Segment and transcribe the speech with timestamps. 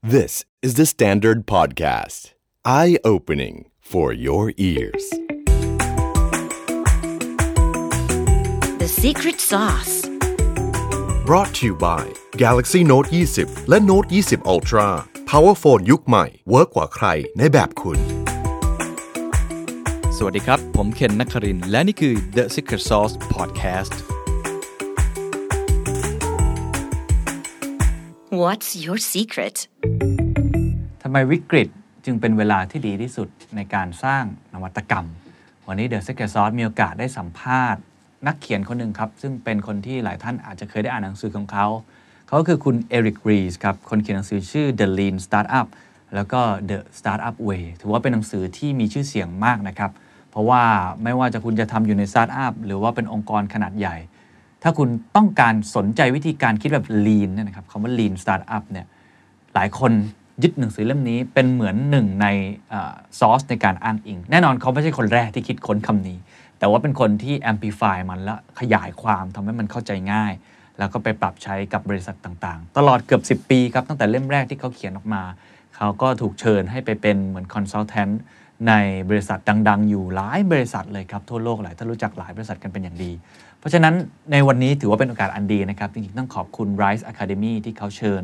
[0.00, 2.31] This is the Standard Podcast.
[2.65, 5.11] Eye opening for your ears.
[8.79, 10.07] The secret sauce.
[11.23, 14.87] brought to you by Galaxy Note 20 และ Note 20 Ultra
[15.31, 17.99] Power Phone ยุคใหม่เวิร์กกว่าใครในแบบคุณ
[20.17, 23.93] สวัสดีครับ ผมเคนนักครินทร์และนี่คือ The Secret Sauce Podcast
[28.39, 29.57] What's your secret?
[31.03, 31.69] ทำไมวิกฤต
[32.05, 35.05] จึงเป็นเวลาที่ดีที่สุดในการสร้างนวัตกรรม
[35.67, 37.81] วันนี้ The Secret Sauce มีโอกาสได้สัมภาษณ์
[38.27, 41.67] นักเขียนคนหนึ่งครับ ซึ่งเป็นคนที่หลายท่านอาจจะเคยได้อ่านหนังสือของเขา
[42.27, 45.67] เขาก็คือคุณ Eric Ries ครับ คนเขียนหนังสือชื่อ The Lean Startup
[46.15, 49.91] แล้วก็ The Startup Way ถือว่าเป็นหนังสือที่มีชื่อเสียงมากนะครับ
[50.31, 50.63] เพราะว่า
[51.03, 53.97] ไม่ว่าจะคุณจะทำอยู่ในสตาร์ทอัพหรือว่าเป็นองค์กรขนาดใหญ่
[54.63, 58.85] ถ้าคุณต้องการสนใจวิธีการคิดแบบ lean เนี่ยนะครับคำว่า lean startup เนี่ย
[59.53, 59.91] หลายคน
[60.43, 62.27] ยึดหนังสือเล่มนี้เป็นเหมือนหนึ่งใน
[63.19, 66.17] ซอสในการอ้างอิง แน่นอนเขาไม่ใช่คนแรกที่คิดค้นคำนี้
[66.59, 70.33] แต่ว่าเป็นคนที่ amplify มันและขยายความทำให้มันเข้าใจง่าย
[70.77, 75.23] แล้วก็ไปปรับใช้กับบริษัทต่างๆ ตลอดเกือบ 10 ปีครับตั้งแต่เล่มแรกที่เขาเขียนออกมา
[75.75, 78.13] เขาก็ถูกเชิญให้ไปเป็นเหมือน consultant
[78.67, 78.73] ใน
[79.09, 83.11] บริษัทดัง ๆ อยู่หลายบริษัทเลยครับทั่วโลกหลายท่านรู้จักหลายบริษัทกันเป็นอย่างดี
[83.59, 83.93] เพราะฉะนั้น
[84.31, 88.23] ในวันนี้ถือว่าเป็นโอกาสอันดีนะครับจริงๆต้องขอบคุณ Rise Academy ที่เขาเชิญ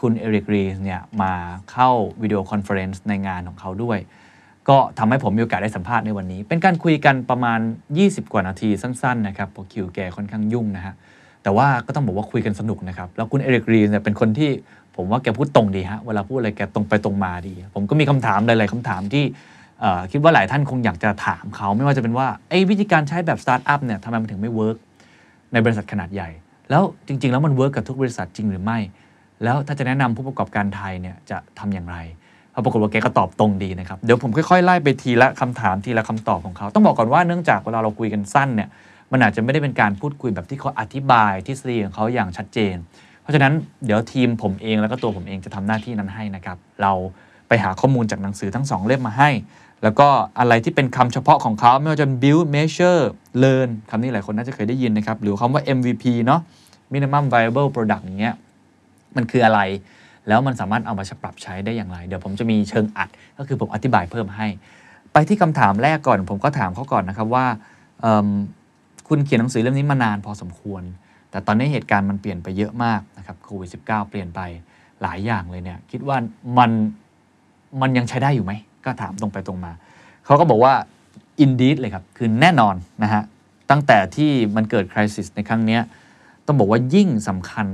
[0.00, 1.32] คุณ Eric Ries เนี่ยมา
[1.70, 1.90] เข้า
[2.22, 3.98] วิดีโอคอนเฟอเรนซ์ในงานของเขาด้วย
[4.68, 7.60] ก็ทำให้ผมมีโอกาสได้สัมภาษณ์ในวันนี้ เป็นการคุยกันประมาณ
[7.96, 10.94] 20 กว่านาทีสั้นๆนะครับเพราะคิวแกค่อนข้างยุ่งนะฮะ
[11.42, 14.50] แต่ว่าก็ต้องบอกว่าคุยกันสนุกนะครับ แล้วคุณ Eric Ries เนี่ยเป็นคนที่
[14.96, 19.24] ผมว่าแกพูดตรงดีฮะเวลาพูดอะไรแกตรงไปตรงมาดี ผมก็มีคำถามหลายๆคำถามที่
[20.12, 24.76] คิดว่าหลายท่านคงอยากจะถามเขาไม่ว่าจะเป็นว่าไอ้วิธีการใช้แบบสตาร์ทอัพเนี่ยทำไมมันถึงไม่เวิร์ก
[25.52, 26.28] ในบริษัทขนาดใหญ่
[26.70, 28.78] แล้วจริง ๆ แล้วมันเวิร์กกับทุกบริษัทจริงหรือไม่
[29.44, 31.96] แล้วถ้าจะแนะนำผู้ประกอบการไทยเนี่ยจะทำอย่างไร
[32.54, 38.68] พอปรากฏว่าแกก็ตอบตรงดีนะครับ เดี๋ยวผมค่อยๆ ไล่ไปทีละคำถามทีละคำตอบของเขา ต้องบอกก่อนว่าเนื่องจากเวลาเราคุยกันสั้นเนี่ย
[39.12, 42.76] มันอาจจะไม่ได้เป็นการพูดคุยแบบที่เขาอธิบายทฤษฎีของเขาอย่างชัดเจน
[43.22, 43.52] เพราะฉะนั้น
[43.84, 46.92] เดี๋ยวทีมผมเองแล้วก็ตัวผมเองจะทำหน้าที่นั้นให้นะครับเรา
[47.48, 49.30] ไปหาข้อมูลจากหนังสือทั้งสองเล่มมาให้
[49.82, 50.08] แล้วก็
[50.38, 53.02] อะไรที่เป็นคำเฉพาะของเขาไม่ว่าจะ build measure
[53.42, 56.40] learn คำนี้หลายคนน่าจะเคยได้ยินนะครับ หรือคำว่า MVP เนาะ
[56.92, 58.34] minimum viable product อย่างเงี้ย
[59.16, 59.60] มันคืออะไร
[60.28, 63.08] แล้วมันสามารถเอามาปรับใช้ได้อย่างไร เดี๋ยวผมจะมีเชิงอัด
[63.38, 64.46] ก็คือผมอธิบายเพิ่มให้
[65.12, 67.46] ไปที่คำถามแรกก่อน ผมก็ถามเขาก่อนนะครับว่า
[69.08, 70.82] คุณเขียนหนังสือเล่มนี้มานานพอสมควร
[71.30, 74.40] แต่ตอนนี้เหตุการณ์มันเปลี่ยนไปเยอะมากนะครับโควิด -19 เปลี่ยนไป
[75.02, 76.16] หลายอย่างเลยเนี่ย คิดว่า
[76.58, 76.70] มัน
[77.80, 78.52] มันยังใช้ได้อยู่ไหม
[78.84, 79.72] ก็ถามตรงไปตรงมา
[80.26, 80.74] เขาก็บอกว่า
[81.44, 83.22] indeed เลยครับ คือแน่นอนนะฮะ
[83.70, 85.78] ตั้งแต่ที่มันเกิดคริสิสในครั้งนี้
[86.46, 87.66] ต้องบอกว่ายิ่งสำคัญ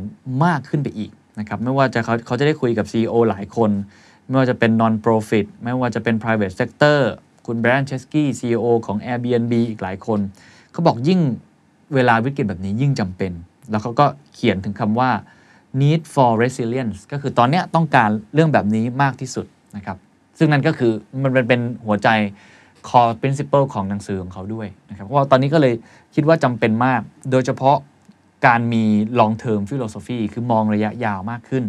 [0.44, 3.70] มากขึ้นไปอีกนะครับ ไม่ว่าจะเขาเขาจะได้คุยกับ CEO หลายคน
[4.26, 6.98] ไม่ว่าจะเป็น non profit ไม่ว่าจะเป็น private sector
[7.47, 10.21] คุณแบรนด์เชสกี้ CEO ของ Airbnb อีกหลายคน
[10.72, 11.21] เขาบอกยิ่ง
[11.94, 13.32] เวลาวิกฤตแบบนี้ยิ่งจำเป็น
[13.71, 15.10] แล้วเขาก็เขียนถึงคำว่า
[15.81, 19.97] need for resilience ก็คือตอนนี้ต้องการเรื่องแบบนี้มากที่สุดนะครับ
[20.39, 22.09] ซึ่งนั่นก็คือมันเป็นหัวใจ
[22.89, 25.75] core principle ของหนังสือของเขาด้วยนะครับเพราะว่าตอนนี้ก็เลย
[26.15, 27.00] คิดว่าจำเป็นมาก
[27.31, 27.77] โดยเฉพาะ
[28.47, 28.84] การมี
[29.21, 31.65] long term philosophy คือมองระยะยาวมากขึ้น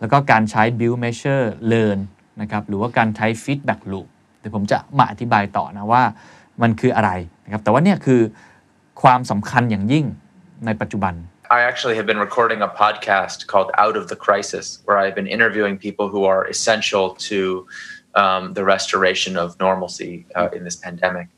[0.00, 1.98] แล้วก็การใช้ build measure learn
[2.40, 4.06] นะครับหรือว่าการใช้ feedback loop
[4.40, 6.02] เดี๋ยวผมจะมาอธิบายต่อนะว่า
[6.62, 7.10] มันคืออะไร
[7.44, 8.20] นะครับแต่ว่าเนี่ยคือ
[9.02, 10.04] ความสำคัญอย่างยิ่ง
[10.66, 11.14] ในปัจจุบัน
[11.58, 15.30] I actually have been recording a podcast called Out of the Crisis, where I've been
[15.36, 17.38] interviewing people who are essential to
[18.16, 21.28] um, the restoration of normalcy uh, in this pandemic.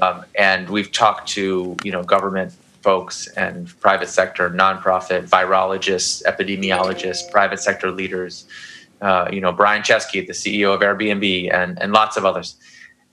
[0.00, 2.52] Um, and we've talked to you know government
[2.82, 8.46] folks and private sector, nonprofit, virologists, epidemiologists, private sector leaders.
[9.00, 12.56] Uh, you know Brian Chesky, the CEO of Airbnb, and and lots of others.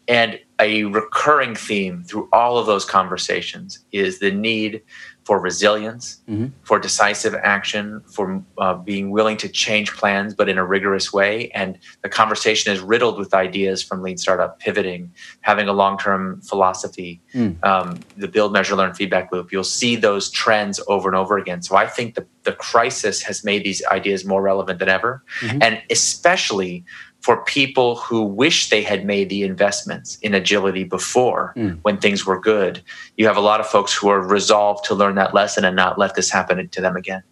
[0.07, 4.81] And a recurring theme through all of those conversations is the need
[5.25, 6.22] for resilience,
[6.63, 11.50] for decisive action, for uh, being willing to change plans, but in a rigorous way.
[11.50, 15.12] And the conversation is riddled with ideas from lean startup pivoting,
[15.42, 17.22] having a long term philosophy,
[17.63, 19.51] um, the build, measure, learn feedback loop.
[19.51, 21.63] You'll see those trends over and over again.
[21.63, 25.24] So I think the, the crisis has made these ideas more relevant than ever.
[25.62, 26.86] And especially
[27.25, 31.42] for people who wish they had made the investments in agility before
[31.86, 32.74] when things were good.
[33.19, 35.94] You have a lot of folks who are resolved to learn that lesson and not
[36.04, 37.24] let this happen to them again.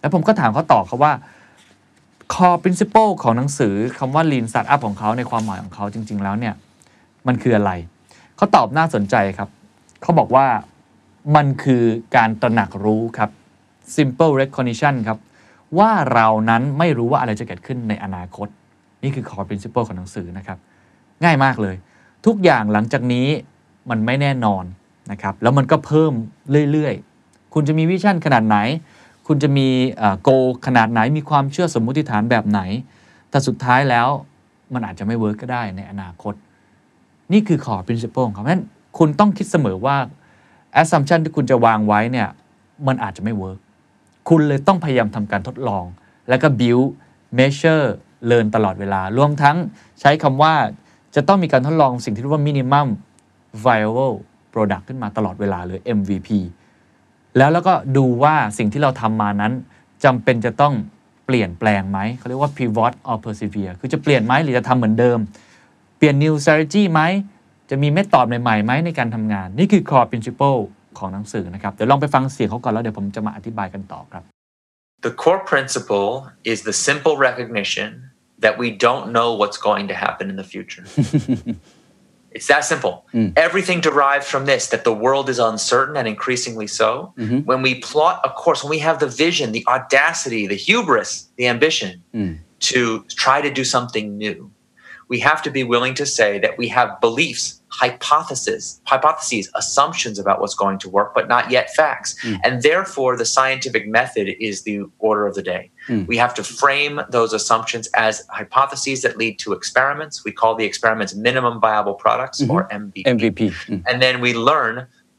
[0.00, 1.12] แล้วผมก็ถามเขาต่อครับว่า
[2.34, 6.54] core principle ของหนังสือคำว่า lean startup ของเขาในความหมายของเขาจริง ๆ แล้วเนี่ย
[7.26, 7.72] มันคืออะไร
[8.36, 9.48] เขาตอบน่าสนใจครับ
[10.02, 10.46] เขาบอกว่า
[11.36, 11.82] มันคือ
[12.16, 13.30] การตระหนักรู้ครับ
[13.96, 15.18] simple recognition ครับ
[15.78, 18.48] ว่าเรานั้นไม่รู้ว่าอะไรจะเกิดขึ้นในอนาคต
[19.06, 20.58] นี่คือ core principle ของหนังสือนะครับ
[21.24, 21.76] ง่ายมากเลย
[22.26, 23.26] ทุกอย่างหลังจากนี้
[23.90, 24.64] มันไม่แน่นอน
[25.10, 26.12] นะครับแล้วมันก็เพิ่ม
[26.72, 28.58] เรื่อยๆ คุณจะมี vision ขนาดไหน
[29.26, 29.68] คุณจะมี
[30.22, 30.30] goal
[30.66, 32.60] ขนาดไหนมีความเชื่อสมมุติฐานแบบไหน
[33.30, 34.08] แต่สุดท้ายแล้ว
[34.74, 36.34] มันอาจจะไม่เวิร์กก็ได้ในอนาคต
[37.32, 38.64] นี่คือ core principle ของเขาเพราะฉะนั้น
[38.98, 39.96] คุณต้องคิดเสมอว่า
[40.80, 42.28] assumption ที่คุณจะวางไว้เนี่ย
[42.86, 43.58] มันอาจจะไม่เวิร์ก
[44.28, 45.84] คุณเลยต้องพยายามทำการทดลอง
[46.28, 46.86] แล้วก็ build
[47.38, 47.86] measure
[48.30, 49.56] learn ตลอดเวลา รวมทั้ง
[50.00, 50.54] ใช้คำว่า
[51.14, 52.88] จะต้องมีการทดลองสิ่งที่เรียกว่า minimum
[53.64, 54.14] viable
[54.52, 56.28] product ขึ้นมาตลอดเวลาเลย MVP
[57.36, 59.52] แล้วแล้วก็ดูว่าสิ่งที่เราทำมานั้น
[60.04, 60.74] จำเป็นจะต้อง
[61.26, 65.18] เปลี่ยนแปลงไหมเขาเรียกว่า pivot or persevere คือจะเปลี่ยนไหมหรือจะทำเหมือนเดิม
[65.96, 67.00] เปลี่ยน new strategy ไหม
[67.70, 70.58] จะมีเมธอดใหม่ๆไหมในการทำงาน นี่คือ core principle
[70.98, 74.35] ของหนังสือนะครับ เดี๋ยวลองไปฟังเสียงเขาก่อนแล้วเดี๋ยวผมจะมาอธิบายกันต่อครับ
[75.02, 80.30] The core principle is the simple recognition that we don't know what's going to happen
[80.30, 80.84] in the future.
[82.30, 83.06] it's that simple.
[83.14, 83.32] Mm.
[83.36, 87.14] Everything derives from this that the world is uncertain and increasingly so.
[87.16, 87.40] Mm-hmm.
[87.40, 91.46] When we plot a course, when we have the vision, the audacity, the hubris, the
[91.46, 92.38] ambition mm.
[92.60, 94.50] to try to do something new,
[95.08, 98.63] we have to be willing to say that we have beliefs, hypotheses,
[98.93, 102.09] hypotheses, assumptions about what's going to work, but not yet facts.
[102.45, 104.77] And therefore, the scientific method is the
[105.09, 105.63] order of the day.
[106.11, 110.15] We have to frame those assumptions as hypotheses that lead to experiments.
[110.27, 113.03] We call the experiments minimum viable products or MVP.
[113.17, 113.39] MVP
[113.69, 114.75] อืม And then we learn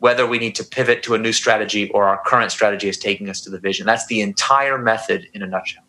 [0.06, 3.26] whether we need to pivot to a new strategy or our current strategy is taking
[3.32, 3.82] us to the vision.
[3.91, 5.87] That's the entire method in a nutshell.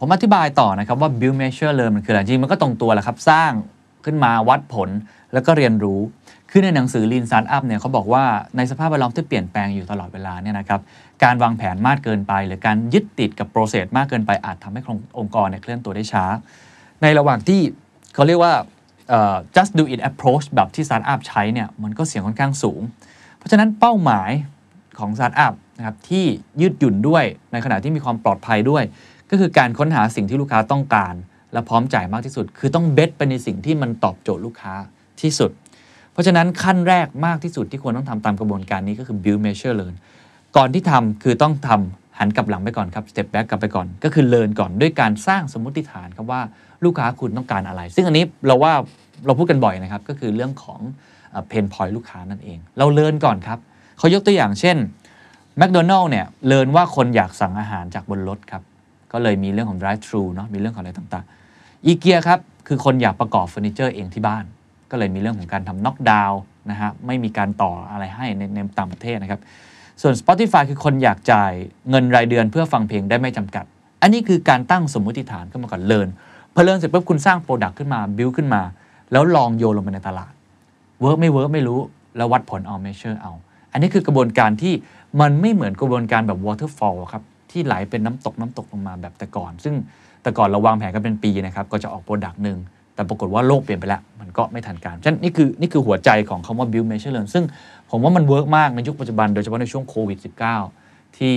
[0.00, 3.52] ผมอธิบายต่อนะครับว่า build measure learn มันคืออะไรจริงมันก็ตรงตัวแหละครับ สร้าง
[4.04, 4.88] ขึ้นมาวัดผล
[5.33, 5.99] แล้วก็เรียนรู้
[6.51, 8.23] คือในหนังสือ Lean Startup เนี่ยเขาบอกว่า
[8.57, 10.81] ในสภาพแวดล้อมที่เปลี่ยนแปลงอยู่ตลอดเวลาเนี่ยนะครับ
[11.23, 14.81] การวางแผนมากเกินไป หรือการยึดติดกับ process มากเกินไปอาจทำให้
[15.19, 16.25] องค์กรเนี่ยเคลื่อนตัวได้ช้า
[17.01, 17.61] ในระหว่างที่
[18.13, 18.53] เขาเรียกว่า
[19.55, 22.81] just do it approach แบบที่ Startup ใช้เนี่ยมันก็เสี่ยงค่อนข้างสูง
[23.37, 24.31] เพราะฉะนั้นเป้าหมาย
[24.99, 26.25] ของ Startup นะครับที่
[26.61, 28.83] ยืดหยุ่นด้วยในขณะที่มีความปลอดภัยด้วย
[29.29, 31.13] ก็คือการค้นหาสิ่งที่ลูกค้าต้องการ
[31.53, 34.73] และพร้อมจ่ายมากที่สุด คือต้องเบสไปในสิ่งที่มันตอบโจทย์ลูกค้า
[35.23, 35.51] ที่สุด
[36.11, 39.95] เพราะฉะนั้นขั้นแรกมากที่สุดที่ควรต้องทำตามกระบวนการนี้ก็คือ build measure learn
[40.57, 46.41] ก่อนที่ทำคือต้องทำหันกลับหลังไปก่อนครับ step back กลับไปก่อน ก็คือ learn ก่อนด้วยการสร้างสมมติฐานครับว่า
[46.83, 48.73] ลูกค้าคุณต้องการอะไร ซึ่งอันนี้เราว่า
[49.25, 50.79] เราพูดกันบ่อยนะครับ ก็คือเรื่องของ
[51.47, 53.59] เพนพอยต์ลูกค้านั่นเอง เราเลินก่อนครับ
[53.97, 54.77] เขายกตัวอย่างเช่น
[55.57, 58.63] แมคโดนัลล์เนี่ยเลินว่าคนอยากสั่งอาหารจากบนรถครับ
[59.11, 64.43] ก็เลยมีเรื่องของ drive thru เนาะมีเรื่องของอะไรต่างๆอีเกียครับ คือคนอยากประกอบเฟอร์นิเจอร์เองที่บ้าน
[64.93, 66.39] ก็เลยมีเรื่องของการทำน็อกดาวน์
[66.71, 69.41] นะฮะไม่มีการต่ออะไรให้ในในต่างประเทศนะครับ
[70.01, 71.51] ส่วน Spotify คือคนอยากจ่าย
[71.89, 73.65] เงินรายเดือนเพื่อฟังเพลงได้ไม่จำกัด
[74.01, 76.07] อันนี้คือการตั้งสมมุติฐานขึ้นมาก่อนเลิน
[76.53, 78.61] พอ learn เสร็จปุ๊บคุณสร้าง product ขึ้นมา build ขึ้นมา
[79.11, 80.33] แล้วลองโยนลงไปในตลาด
[81.01, 81.79] เวิร์กไม่เวิร์กไม่รู้
[82.17, 83.33] แล้ววัดผลเอา measure เอา
[83.71, 84.73] อันนี้คือกระบวนการที่
[85.21, 89.75] มันไม่เหมือนกระบวนการแบบ waterfall ครับที่ไหลเป็นน้ำตกน้ำตกลงมาแบบแต่ก่อน ซึ่ง
[90.21, 92.57] แต่ก่อนเราวางแผนกันเป็นปีนะครับก็จะออก product หนึ่ง
[92.95, 97.43] แต่ปรากฏว่าโลกเปลี่ยนไปแล้ว มันก็ไม่ทันการฉะนั้นนี่คือนี่คือหัวใจของคำว่า build measure learn ซึ่ง
[97.89, 100.17] ผมว่ามันเวิร์กมากในยุคปัจจุบันโดยเฉพาะในช่วงโควิด
[100.67, 101.35] -19 ที่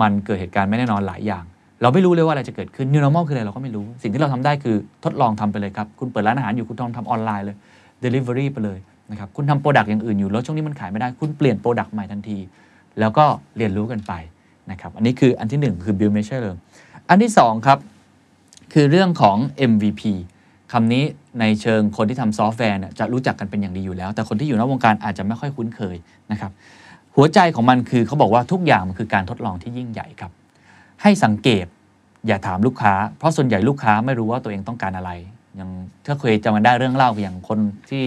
[0.00, 1.44] มันเกิดเหตุการณ์ไม่แน่นอนหลายอย่าง
[1.82, 7.56] เราไม่รู้เลยว่าอะไรจะเกิดขึ้น new normal คืออะไรเราก็ไม่รู้ สิ่งที่เราทำได้คือทดลองทำไปเลยครับ คุณเปิดร้านอาหารอยู่คุณลองทำออนไลน์เลย
[8.04, 8.78] delivery ไปเลย
[9.10, 12.38] นะครับคุณทำ product อย่างอื่นอยู่แล้วช่วงนี้มันขายไม่ได้คุณเปลี่ยน product ใหม่ทันที
[13.00, 13.24] แล้วก็
[13.56, 14.12] เรียนรู้กันไป
[14.70, 16.56] นะครับอันนี้คืออันที่หนึ่งคือ build measure เลย
[17.08, 17.78] อันที่สองครับ
[18.72, 19.36] คือเรื่องของ
[19.70, 20.02] MVP
[20.72, 21.04] คำนี้
[21.40, 25.96] ในเชิงคนที่ทำซอฟต์แวร์เนี่ยจะรู้จักกันเป็นอย่างดีอยู่แล้ว แต่คนที่อยู่นอกวงการอาจจะไม่ค่อยคุ้นเคย
[26.32, 26.50] นะครับ
[27.16, 30.30] หัวใจของมันคือเขาบอกว่าทุกอย่างมันคือการทดลองที่ยิ่งใหญ่ครับ
[31.02, 31.66] ให้สังเกต
[32.26, 35.10] อย่าถามลูกค้า เพราะส่วนใหญ่ลูกค้าไม่รู้ว่าตัวเองต้องการอะไร
[35.56, 35.70] อย่าง
[36.06, 37.58] ถ้าเคยจำกันได้เรื่องเล่าอย่างคน
[37.90, 38.04] ที่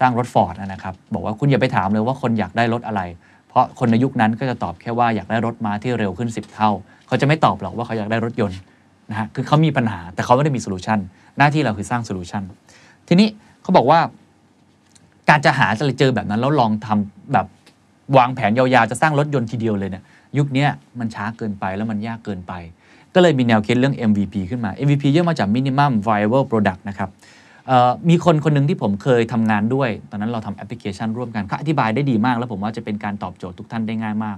[0.00, 3.02] สร้างรถฟอร์ดนะครับบอกว่าคุณอย่าไปถามเลยว่าคนอยากได้รถอะไร
[3.48, 6.70] เพราะคนในยุคนั้นก็จะตอบแค่ว่าอยากได้รถม้าที่เร็วขึ้น 10 เท่า
[7.06, 8.58] เขาจะไม่ตอบหรอกว่าเขาอยากได้รถยนต์
[9.10, 10.98] นะฮะคือเขามีปัญหาแต่เขาไม่ได้มี solution
[11.38, 12.42] หน้าที่เราคือสร้าง solution
[13.08, 13.28] ทีนี้
[13.62, 14.00] เขาบอกว่า
[15.28, 17.46] การจะหาจะเจอแบบนั้นแล้วลองทำแบบ
[18.16, 20.04] วางแผนยาวๆ จะสร้างรถยนต์ทีเดียวเลยเนี่ย
[20.38, 20.66] ยุคนี้
[20.98, 22.52] มันช้าเกินไปแล้วมันยากเกินไป
[23.14, 27.10] ก็เลยมีแนวคิดเรื่อง MVP ขึ้นมา MVP ย่อมาจาก Minimum Viable Product นะครับ
[28.08, 34.36] มีคนคนหนึ่งที่ผมเคยทำงานด้วย ตอนนั้นเราทำแอปพลิเคชันร่วมกันเขาอธิบายได้ดีมาก แล้วผมว่าจะเป็นการตอบโจทย์ทุกท่านได้ง่ายมาก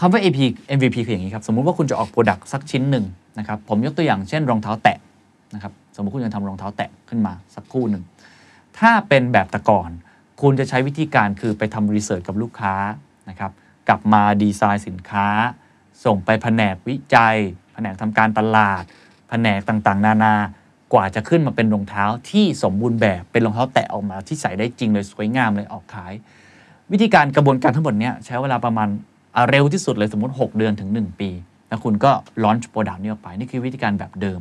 [0.00, 0.38] คำว่า AP
[0.76, 3.04] MVP คืออย่างนี้ครับ สมมุติว่าคุณจะออก Product สักชิ้นหนึ่ง
[3.38, 4.96] นะครับ ผมยกตัวอย่างเช่นรองเท้าแตะ
[5.54, 8.02] นะครับสมมติคุณจะทำรองเท้าแตะขึ้นมาสักคู่หนึ่ง
[8.78, 9.90] ถ้าเป็นแบบต่ก่อน
[10.42, 12.74] คุณจะใช้วิธีการคือไปทำรีเสิร์ชกับลูกค้า
[13.28, 13.52] นะครับ
[13.88, 15.26] กลับมาดีไซน์สินค้า
[16.04, 17.36] ส่งไปแผนกวิจัย
[17.74, 18.82] แผนกทำการตลาด
[19.28, 20.34] แผนกต่างๆ นานา
[20.92, 26.12] กว่าจะขึ้นมาเป็นรองเท้าที่สมบูรณ์แบบเป็นรองเท้าแตะออกมาที่ใส่ได้จริงเลยสวยงามเลยออกขาย
[26.92, 28.88] วิธีการกระบวนการทั้งหมดเนี้ยใช้เวลาประมาณ
[29.48, 31.30] เร็วที่สุดเลยสมมติ 6 เดือนถึง 1 ปี
[31.68, 32.10] แล้วคุณก็
[32.42, 34.40] launch product นี้ออกไป นี่คือวิธีการแบบเดิม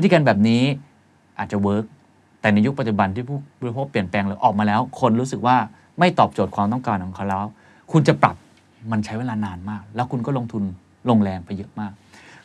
[0.00, 0.62] วิธีการแบบนี้
[1.38, 1.84] อาจจะเวิร์ก
[2.40, 5.56] แต่ในยุคปัจจุบันที่ผู้บริโภคเปลี่ยนแปลงเลยออกมาแล้ว คนรู้สึกว่า
[5.98, 7.44] ไม่ตอบโจทย์ความต้องการของเขาแล้ว
[7.92, 8.36] คุณจะปรับ
[8.90, 10.62] มันใช้เวลานานมาก แล้วคุณก็ลงทุน
[11.10, 11.92] ลงแรงไปเยอะมาก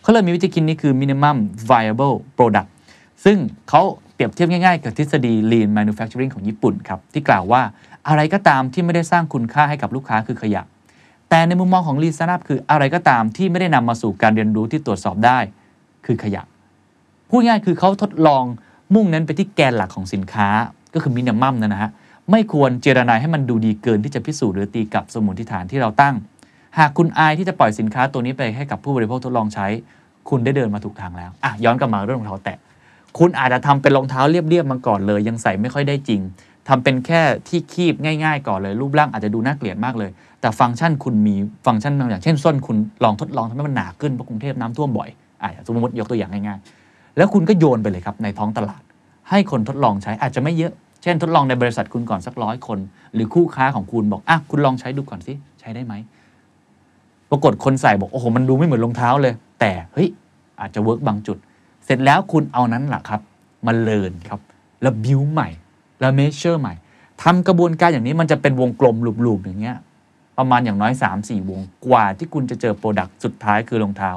[0.02, 1.38] เขาเลยมีวิธีคิดนี้คือ minimum
[1.70, 2.70] viable product
[3.26, 3.38] ซึ่ง
[3.70, 3.82] เขา
[4.14, 7.62] เปรียบเทียบง่ายๆ กับทฤษฎี lean manufacturing ของญี่ปุ่นครับ ที่กล่าวว่า
[8.08, 10.64] อะไรก็ตามที่ไม่ได้สร้างคุณค่าให้กับลูกค้าคือขยะ
[11.30, 15.40] แต่ในมุมมองของ lean startup คืออะไรก็ตามที่ไม่ได้นำมาสู่การเรียนรู้ที่ตรวจสอบได้
[16.06, 16.42] คือขยะ
[17.30, 18.44] พูดง่ายคือเขาทดลอง
[18.94, 20.48] มุ่งเน้นไปที่แกนหลักของสินค้า
[20.94, 21.90] ก็คือมินิมัมนะนะฮะ
[22.32, 26.16] ไม่ควรเจรนายให้มันดูดีเกินที่จะพิสูจน์หรือตีกับสมุนทิฐานที่เราตั้ง
[26.78, 29.68] หากคุณอายที่จะปล่อยสินค้าตัวนี้ไปให้กับผู้บริโภคทดลองใช้
[30.30, 32.58] คุณได้เดินมาถูกทางแล้วอะย้อนกลับมาเรื่องรองเท้าแตะ
[33.18, 36.22] คุณอาจจะทำเป็นรองเท้าเรียบๆมาก่อนเลย ยังใส่ไม่ค่อยได้จริง
[36.68, 45.10] ทำเป็นแค่ที่คีบง่าย ๆ ก่อนเลย รูปร่างอาจจะดูน่าเกลียดมากเลย แต่ฟังก์ชันคุณมีฟังก์ชันบางอย่างเช่นส้นคุณลองทดลองทำให้มันหนาขึ้นเพราะกรุงเทพน้ำท่วมบ่อย
[45.42, 46.85] อะสมมติยกตัวอย่างง่ายๆ
[47.18, 48.82] แล้วคุณก็โยนไปเลยครับในท้องตลาด
[49.30, 52.80] ให้คนทดลองใช้อาจจะไม่เยอะ เช่น ทดลองในบริษัทคุณก่อนสักร้อยคน
[53.14, 55.94] หรือคู่ค้าของคุณบอกอะคุณลองใช้ดูก่อนสิใช้ได้ไหม
[57.30, 60.10] ปรากฏคนใส่บอกโอ้โหมันดูไม่เหมือนรองเท้าเลย แต่เฮ้ย
[60.60, 61.38] อาจจะเวิร์กบางจุด
[61.86, 63.22] เสร็จแล้วคุณเอานั้นแหละครับ
[63.66, 64.40] มา learn ครับ
[64.82, 65.50] แล้ว build ใหม่
[66.00, 66.74] แล้ว measure ใหม่
[67.24, 68.96] ทำกระบวนการอย่างนี้มันจะเป็นวงกลม
[69.26, 69.78] loop ๆอย่างเงี้ย
[70.38, 74.12] ประมาณอย่างน้อย 3-4 วงกว่าที่คุณจะเจอ product สุดท้ายคือรองเท้า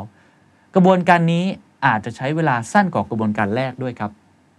[0.75, 1.45] กระบวนการนี้
[1.87, 4.11] อาจจะใช้เวลาสั้นกว่ากระบวนการแรกด้วยครับ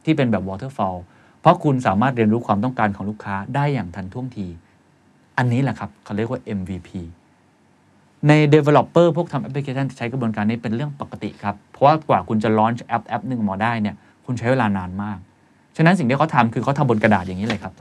[0.05, 0.97] ที่เป็นแบบ waterfall
[1.41, 4.47] เพราะคุณสามารถเรียนรู้ความต้องการของลูกค้าได้อย่างทันท่วงที
[5.37, 6.89] อันนี้แหละครับเขาเรียกว่า MVP
[8.27, 13.95] ใน developer พวกทำแอปพลิเคชันใช้กระบวนการนี้เป็นเรื่องปกติครับ เพราะว่ากว่าคุณจะ launch แอปแอปหนึ่งมาได้เนี่ย
[14.25, 15.17] คุณใช้เวลานานมาก
[15.77, 17.73] ฉะนั้นสิ่งที่เขาทำคือเขาทำบนกระดาษอย่างนี้เลยครับ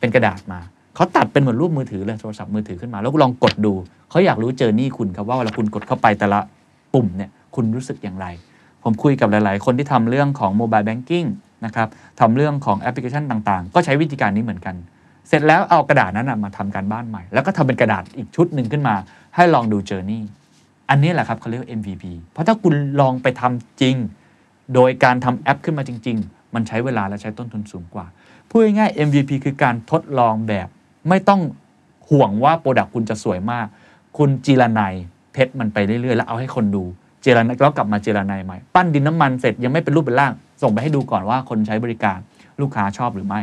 [0.00, 0.60] เป็นกระดาษมา
[0.94, 3.72] เขาตัดเป็นเหมือนรูปมือถือเลยโทรศัพท์มือถือขึ้นมา แล้วลองกดดู
[4.10, 6.40] เขาอยากรู้เจอนี่คุณครับว่าเวลาคุณกดเข้าไปแต่ละ
[6.94, 8.26] ปุ่มเนี่ยคุณรู้สึกอย่างไร
[8.88, 11.24] ผมคุยกับหลายๆ คนที่ทำเรื่องของ mobile banking
[11.64, 11.88] นะครับ
[12.20, 14.74] ทำเรื่องของแอปพลิเคชันต่างๆ ก็ใช้วิธีการนี้เหมือนกัน
[15.28, 18.94] เสร็จแล้วเอากระดาษนั้นมาทำการบ้านใหม่ แล้วก็ทำเป็นกระดาษอีกชุดหนึ่งขึ้นมา
[19.34, 20.22] ให้ลองดู journey
[20.90, 23.96] อันนี้แหละครับเขาเรียกว่า MVP เพราะถ้าคุณลองไปทำจริง
[24.74, 28.06] โดยการทำแอปขึ้นมาจริง ๆ มันใช้เวลาและใช้ต้นทุนสูงกว่า
[28.48, 30.68] พูดง่ายๆ MVP คือการทดลองแบบ
[31.08, 31.40] ไม่ต้อง
[32.10, 33.66] ห่วงว่า product คุณจะสวยมาก
[34.18, 34.94] คุณเจียระไน
[35.32, 36.84] เพชรมันไปเรื่อยๆ แล้วเอาให้คนดู
[37.26, 42.18] เจียระไนแล้วกลับมาเจียระไนใหม่ ปั้นดินน้ำมันเสร็จยังไม่เป็นรูปเป็นร่าง ส่งไปให้ดูก่อนว่าคนใช้บริการ
[42.60, 43.40] ลูกค้าชอบหรือไม่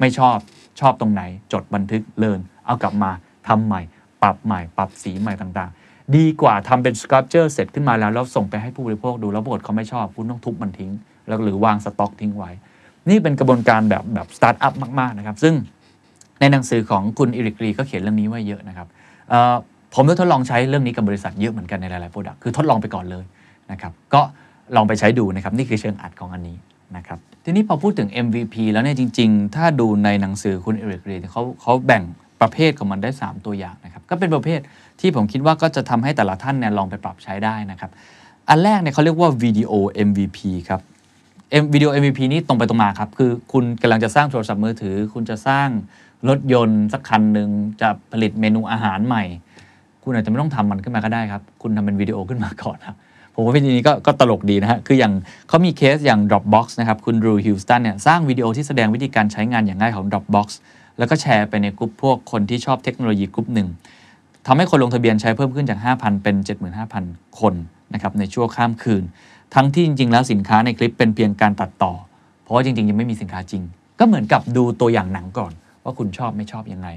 [0.00, 0.36] ไม่ชอบ
[0.80, 1.22] ชอบตรงไหน
[1.52, 3.10] จดบันทึก learn เอากลับมา
[3.48, 3.80] ทำใหม่
[4.22, 10.92] ปรับใหม่ ปรับสีใหม่ต่างๆ ดีกว่าทำเป็น sculpture เสร็จขึ้นมาแล้วแล้วส่งไปให้ผู้บริโภคดูแล้วปรากฏเขาไม่ชอบคุณต้องทุบมันทิ้ง
[11.26, 12.50] แล้วหรือวางสต็อกทิ้งไว้
[13.08, 15.54] นี่เป็นกระบวนการแบบแบบสตาร์ทอัพมากๆนะครับซึ่ง
[16.40, 18.88] ในหนังสือของคุณ Eric Ries ก็เขียนเรื่องนี้ไว้เยอะนะครับ
[19.94, 23.24] ผมได้ทดลองใช้เรื่องนี้กับบริษัทเยอะเหมือนกันในหลายๆ product คือทดลองไปก่อนเลย
[23.72, 24.20] นะครับก็
[24.76, 26.56] ลองไปใช้ดูนะครับนี่คือเชิงอัดของอันนี้
[26.96, 32.02] นะครับทีนี้พอพูดถึง MVP แล้วเนี่ยจริง ๆ ถ้าดูในหนังสือคุณเอริกเรีเขาเขาแบ่ง
[32.40, 34.60] ประเภทของมันได้ 3 ตัวอย่างนะครับก็เป็นประเภท
[35.00, 37.90] ที่ผมคิดว่าก็จะทำให้แต่ละท่านเนี่ยลองไปปรับใช้ได้นะครับ
[38.48, 39.72] อันแรกเนี่ยเขาเรียกว่าวิดีโอ
[40.08, 40.80] MVP ครับ
[41.74, 45.68] วิดีโอ MVP นี่ตรงไปตรงมาครับ คือคุณกำลังจะสร้างโทรศัพท์มือถือ คุณจะสร้าง
[46.28, 47.48] รถยนต์สักคันหนึ่ง
[47.80, 49.24] จะผลิตเมนูอาหารใหม่
[50.02, 52.96] คุณอาจจะไม่ต้องทำมันขึ้นมาก็ได้ครับ คุณทำเป็นวิดีโอขึ้นมาก่อนครับ
[53.34, 55.12] ผมว่าวิธีนี้ก็ก็ตลกดีนะฮะ คืออย่าง
[55.48, 60.48] เขามีเคสอย่าง Dropbox นะครับ คุณ Drew Houston เนี่ยสร้างวิดีโอที่แสดงวิธีการใช้งานอย่างง่ายของ Dropbox
[60.98, 63.68] แล้วก็แชร์ไปในกลุ่มพวกคนที่ชอบเทคโนโลยีกลุ่มหนึ่ง
[64.46, 66.36] ทำให้คนลงทะเบียนใช้เพิ่มขึ้นจาก 5,000 เป็น
[66.88, 67.54] 75,000 คน
[67.94, 69.02] นะครับในชั่วข้ามคืน
[69.54, 71.92] ทั้งที่จริง ๆ แล้วสินค้าในคลิปเป็นเพียงการตัดต่อ
[72.42, 73.62] เพราะว่าจริง ๆ ยังไม่มีสินค้าจริง
[73.98, 75.52] ก็เหมือนกับดูตัวอย่างหนังก่อน
[75.84, 76.88] ว่าคุณชอบไม่ชอบยังไง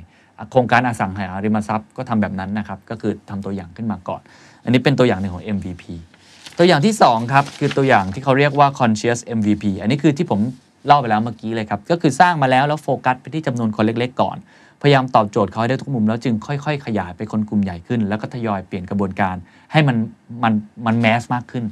[0.52, 4.22] โครงการอสังหาริมทรัพย์ก็ทำแบบนั้นนะครับ ก็คือทำตัวอย่างขึ้นมาก่อน
[4.64, 5.84] อันนี้เป็นตัวอย่างหนึ่งของ MVP
[6.58, 10.40] ตัวอย่างที่ 2 ครับ คือตัวอย่างที่เขาเรียกว่า conscious MVP อันนี้คือที่ผม
[10.88, 14.38] เล่าไปแล้วเมื่อกี้เลยครับ ก็คือสร้างมาแล้วแล้วโฟกัสไปที่จำนวนคนเล็กๆ ก่อน
[14.82, 19.36] พยายามตอบโจทย์เขาให้ได้ทุกมุมแล้วจึงค่อยๆ ขยายไปคนกลุ่มใหญ่ขึ้น แล้วก็ทยอยเปลี่ยนกระบวนการ
[19.72, 19.98] ให้มัน
[20.44, 20.54] มัน
[20.86, 21.64] มันแมสมากขึ้น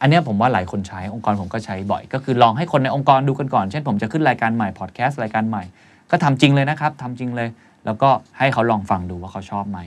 [0.00, 5.62] อันนี้ผมว่าหลายคนใช้องค์กรผมก็ใช้บ่อย ก็คือลองให้คนในองค์กรดูกันก่อน เช่นผมจะขึ้นรายการใหม่พอดแคสต์รายการใหม่
[6.10, 7.48] ก็ทำจริงเลยนะครับทำจริงเลย
[7.86, 9.78] แล้วก็ให้เขาลองฟังดูว่าเขาชอบไหม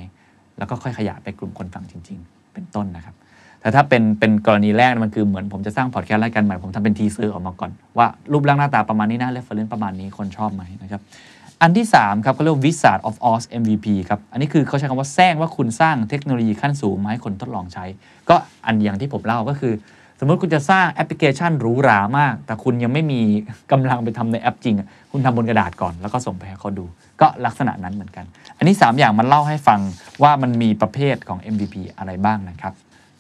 [0.58, 3.16] แล้วก็ค่อยขยายไปกลุ่มคนฟังจริง ๆ เป็นต้นนะครับ
[3.62, 11.02] แต่ถ้าเป็นเป็นกรณีแรกมันคือเหมือนผมจะสร้างพอดแคสต์รายการใหม่ ผมทำเป็น teaser ออกมาก่อน ว่ารูปร่างหน้าตาประมาณนี้นะ reference ประมาณนี้คนชอบไหมนะครับ
[11.62, 17.86] อันที่ 3 ครับเขาเรียกว่า Wizard of Oz MVP ครับ อันนี้คือเขาใช้คำว่าแสร้งว่าคุณสร้างเทคโนโลยีขั้นสูงมาให้คนทดลองใช้
[18.30, 19.74] ก็อันอย่างที่ผมเล่าก็คือ
[20.20, 23.22] สมมติคุณจะสร้างแอปพลิเคชันหรูหรามาก แต่คุณยังไม่มี
[23.72, 26.86] กำลังไปทำในแอปจริงอะคุณทำบนกระดาษก่อน แล้วก็ส่งไปให้เขาดู
[27.22, 28.26] ก็ลักษณะนั้นเหมือนกัน
[28.58, 29.80] อันนี้ 3 อย่างมันเล่าให้ฟัง
[30.24, 32.74] ว่ามันมีประเภทของ MVP อะไรบ้างนะครับ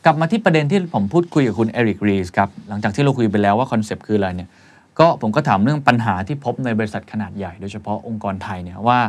[0.05, 4.49] กลับมาที่ประเด็นที่ผมพูดคุยกับคุณ Eric Ries ครับหลังจากที่เราคุยไปแล้วว่า concept คืออะไรเนี่ย
[4.99, 8.99] ก็ผมก็ถามเรื่องปัญหาที่พบในบริษัทขนาดใหญ่ โดยเฉพาะองค์กรไทยเนี่ยว่า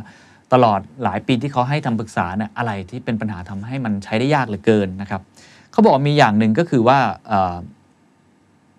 [0.53, 5.23] ตลอดหลายปีที่เขาให้ทำปรึกษาเนี่ยอะไรที่เป็นปัญหาทำให้มันใช้ได้ยากเหลือเกินนะครับ
[5.73, 6.99] เขาบอกมีอย่างหนึ่งก็คือว่า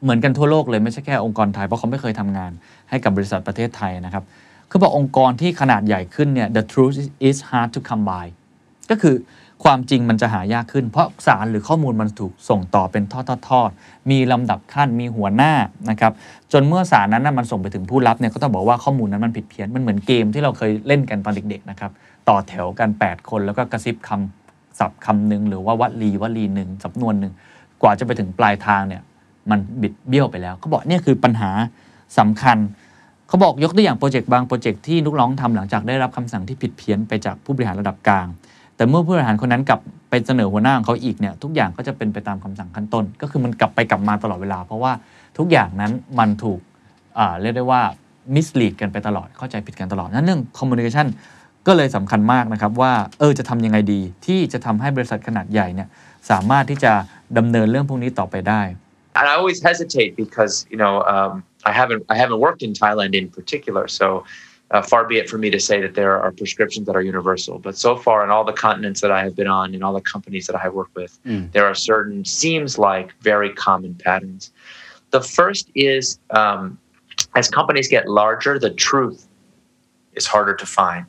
[0.03, 2.51] เหมือนกันทั่วโลกเลยไม่ใช่แค่องค์กรไทย เพราะเขาไม่เคยทำงาน
[2.89, 4.23] ให้กับบริษัทประเทศไทยนะครับ
[4.69, 6.97] เขาบอกองค์กรที่ขนาดใหญ่ขึ้นเนี่ย the truth
[7.29, 8.25] is hard to come by
[8.89, 9.15] ก็คือ
[9.63, 13.03] ความจริงมันจะหายากขึ้น เพราะสารหรือข้อมูลมันถูกส่งต่อเป็น
[13.47, 15.53] ทอดๆๆมีลำดับขั้นมีหัวหน้า
[15.89, 16.13] นะครับ
[16.51, 21.91] จนเมื่อสารนั้นนะมันส่งไปถึงผู้รับเนี่ยก็ต้องบอกว่าข้อมูลนั้นมันผิดเพี้ยนมันเหมือนเกมที่เราเคยเล่นกันตอนเด็กๆนะครับ
[22.29, 27.33] ต่อแถวกัน 8 คนแล้วก็กระซิบคำศัพท์คำหนึ่งหรือว่าวลีวลีหนึ่งสำนวนหนึ่ง
[27.81, 29.01] กว่าจะไปถึงปลายทางเนี่ย
[29.49, 31.51] มันบิดเบี้ยวไปแล้วเขาบอกเนี่ยคือปัญหา
[32.19, 32.57] สำคัญ
[33.27, 38.27] เขาบอกยกตัวอย่าง project บาง project ที่ลูกน้องทำหลังจากได้รับคำสั่งที่ผิดเพี้ยนไปจากผู้บริหารระดับกลาง
[38.75, 39.79] แต่เมื่อผู้บริหารคนนั้นกลับ
[40.09, 44.91] ไปเสนอหัวหน้าของเขาอีกเนี่ยทุกอย่างก็จะเป็นไปตามคำสั่งขั้นต้น ก็คือมันกลับไปกลับมาตลอดเวลา เพราะว่า
[45.37, 46.59] ทุกอย่างนั้นมันถูก
[47.41, 47.81] เรียกได้ว่า
[48.35, 51.07] mislead กันไปตลอดเข้าใจผิดกันตลอดนั้นเรื่อง communication
[51.67, 55.87] ก็เลยสำคัญมากนะครับว่าเออจะทำยังไงดีที่จะทำให้บริษัทขนาดใหญ่เนี่ย
[56.29, 56.91] สามารถที่จะ
[57.37, 58.61] ดำเนินเรื่องพวกนี้ต่อไปได้
[59.15, 63.15] and I always hesitate because you know um, I haven't I haven't worked in Thailand
[63.15, 64.23] in particular, so
[64.71, 67.59] uh, far be it for me to say that there are prescriptions that are universal.
[67.59, 70.01] But so far, in all the continents that I have been on, in all the
[70.01, 71.19] companies that I have worked with,
[71.51, 74.51] there are certain seems like very common patterns.
[75.11, 76.77] The first is um,
[77.35, 79.27] as companies get larger, the truth
[80.13, 81.05] is harder to find,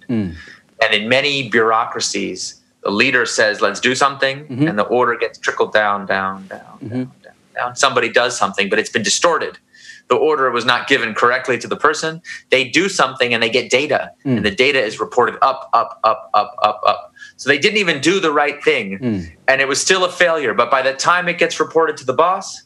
[0.82, 2.58] and in many bureaucracies.
[2.84, 6.88] The leader says, "Let's do something," and the order gets trickled down, down, down, down,
[6.88, 7.21] down down.
[7.74, 9.58] Somebody does something, but it's been distorted.
[10.08, 12.20] The order was not given correctly to the person.
[12.50, 14.36] They do something and they get data, hmm.
[14.36, 17.14] and the data is reported up, up, up, up, up, up.
[17.36, 19.20] So they didn't even do the right thing, hmm.
[19.48, 20.54] and it was still a failure.
[20.54, 22.62] But by the time it gets reported to the boss,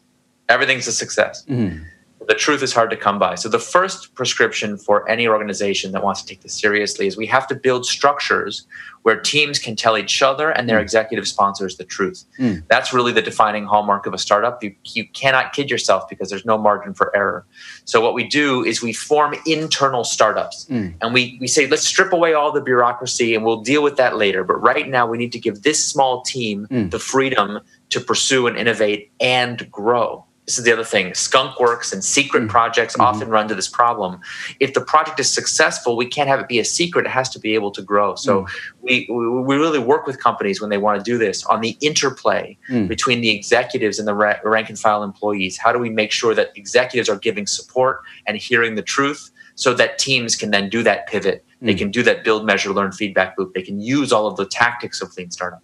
[0.49, 1.45] everything's a success.
[1.47, 1.79] Hmm.
[2.27, 3.37] The truth is hard to come by.
[3.37, 7.27] So the first prescription for any organization that wants to take this seriously is we
[7.27, 8.67] have to build structures
[9.03, 10.83] where teams can tell each other and their hmm.
[10.83, 12.25] executive sponsors the truth.
[12.37, 12.57] Hmm.
[12.69, 14.63] That's really the defining hallmark of a startup.
[14.63, 17.47] You, you cannot kid yourself because there's no margin for error.
[17.85, 20.89] So what we do is we form internal startups hmm.
[21.01, 24.17] and we, we say, let's strip away all the bureaucracy and we'll deal with that
[24.17, 24.43] later.
[24.43, 27.61] But right now we need to give this small team the freedom
[27.91, 31.14] to pursue and innovate and grow This is the other thing.
[31.14, 34.20] Skunk works and secret projects often run to this problem.
[34.60, 37.06] If the project is successful, we can't have it be a secret.
[37.06, 38.16] It has to be able to grow.
[38.16, 38.48] So
[38.82, 41.78] we, we we really work with companies when they want to do this on the
[41.90, 42.58] interplay
[42.94, 45.54] between the executives and the ra- rank and file employees.
[45.64, 47.96] How do we make sure that executives are giving support
[48.28, 49.22] and hearing the truth
[49.64, 51.38] so that teams can then do that pivot?
[51.62, 53.54] They can do that build, measure, learn feedback loop.
[53.54, 55.64] They can use all of the tactics of lean startup.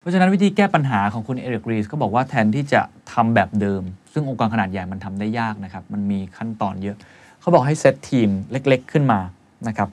[0.00, 2.80] เพราะฉะนั้นวิธีแก้ปัญหาของคุณเอริกรีสก็บอกว่าแทนที่จะ
[3.12, 3.82] ทำแบบเดิม
[4.13, 6.97] ซึ่งองค์กรขนาดใหญ่มันทำได้ยากนะครับมันมีขั้นตอนเยอะ
[7.39, 9.19] เขาบอกให้เซตทีมเล็ก ๆ ขึ้นมา
[9.67, 9.89] นะครับ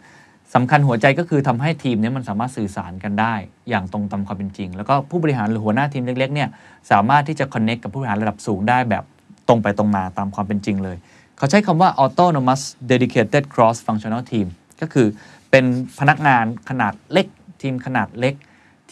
[0.54, 3.34] สำคัญหัวใจก็คือทำให้ทีมนี้มันสามารถสื่อสารกันได้
[3.68, 6.48] อย่างตรงตามความเป็นจริง แล้วก็ผู้บริหารหรือหัวหน้าทีมเล็กๆเนี่ย
[6.90, 9.04] สามารถที่จะ connect กับผู้บริหารระดับสูงได้แบบ
[9.48, 10.96] ตรงไปตรงมาตามความเป็นจริงเลย
[11.36, 14.46] เขาใช้คำว่า autonomous dedicated cross functional team
[14.80, 15.06] ก็คือ
[15.50, 15.64] เป็น
[15.98, 17.26] พนักงานขนาดเล็ก
[17.62, 18.34] ทีมขนาดเล็ก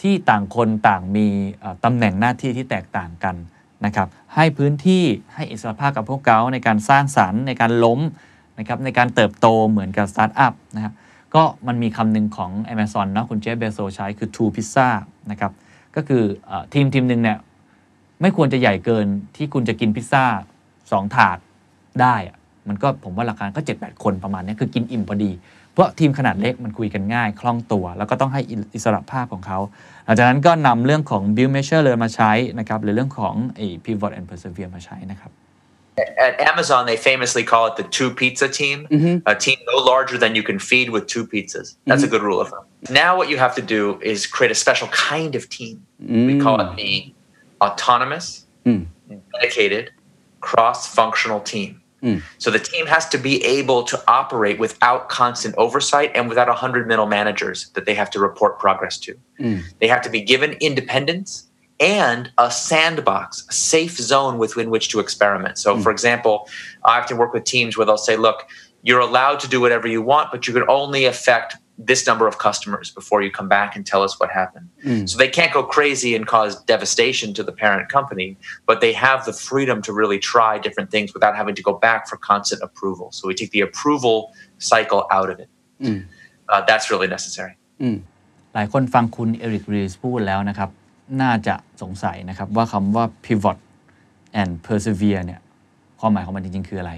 [0.01, 1.27] ที่ต่างคนต่างมี
[1.85, 3.35] ตำแหน่งหน้าที่ที่แตกต่างกัน
[3.85, 5.03] นะครับให้พื้นที่
[5.35, 7.99] ให้อิสรภาพกับพวกเขาในการสร้างสรรค์ ในการล้ม
[8.59, 10.93] นะครับในการเติบโตเหมือนกับสตาร์ทอัพนะครับ
[11.35, 14.87] ก็มันมีคำหนึ่งของ Amazon เนอะคุณเจฟเบโซใช้คือ two pizza
[15.31, 15.51] นะครับ
[15.95, 17.37] ก็คืออทีมทีมหนึ่งเนี่ย
[18.21, 20.25] ไม่ควรจะใหญ่เกินที่คุณจะกินพิซซ่า
[20.91, 21.37] สองถาด
[22.01, 22.37] ได้อะ
[22.67, 25.31] มันก็ผมว่าหลักการก็ 7-8 คนประมาณนี้คือกินอิ่มพอดี
[25.73, 28.41] เพราะทีมขนาดเล็กมันคุยกันง่าย คล่องตัว แล้วก็ต้องให้
[28.75, 29.59] อิสระภาพของเขา
[30.05, 35.31] หลังจากนั้นก็นำเรื่องของ build measure learn มาใช้นะครับหรือเรื่องของไอ้ pivot and persevere มาใช้นะครับ
[36.27, 38.77] At Amazon, they famously call it the two pizza team,
[39.33, 41.67] a team no larger than you can feed with two pizzas.
[41.89, 42.65] That's a good rule of thumb.
[42.89, 45.75] Now, what you have to do is create a special kind of team.
[46.29, 46.93] We call it the
[47.65, 48.45] autonomous,
[49.35, 49.91] dedicated,
[50.47, 51.81] cross functional team.
[52.01, 52.17] Hmm.
[52.37, 56.87] So the team has to be able to operate without constant oversight and without 100
[56.87, 59.17] middle managers that they have to report progress to.
[59.37, 59.57] Hmm.
[59.79, 64.99] They have to be given independence and a sandbox, a safe zone within which to
[64.99, 65.57] experiment.
[65.57, 65.81] So, hmm.
[65.81, 66.49] for example,
[66.85, 68.49] I often work with teams where they'll say, look,
[68.82, 71.56] you're allowed to do whatever you want, but you can only affect
[71.90, 74.68] this number of customers before you come back and tell us what happened.
[75.10, 78.28] So they can't go crazy and cause devastation to the parent company,
[78.68, 82.00] but they have the freedom to really try different things without having to go back
[82.08, 83.06] for constant approval.
[83.16, 84.16] So we take the approval
[84.58, 85.48] cycle out of it.
[86.48, 87.54] Uh, that's really necessary.
[88.54, 90.70] หลายคนฟังคุณเอริกรีสพูดแล้วนะครับ
[91.22, 93.58] น่าจะสงสัยนะครับว่าคำว่า pivot
[94.40, 95.40] and persevere เนี่ย
[96.00, 96.92] ความหมายของมันจริง ๆ คืออะไร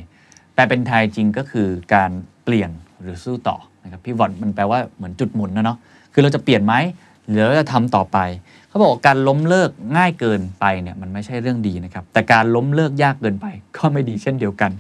[0.56, 2.12] แต่เป็นไทยจริงก็คือการ
[2.44, 5.78] เปลี่ยนหรือสู้ต่อนะครับ pivot มันแปลว่าเหมือนจุดหมุนนะเนาะ
[6.14, 6.74] คือเราจะเปลี่ยนไหม
[7.28, 8.18] หรือเราจะทำต่อไป
[8.68, 13.46] เขาบอกการล้มเลิกง่ายเกินไปเนี่ยมันไม่ใช่เรื่องดีนะครับ แต่การล้มเลิกยากเกินไป
[13.78, 14.72] ก็ไม่ดีเช่นเดียวกัน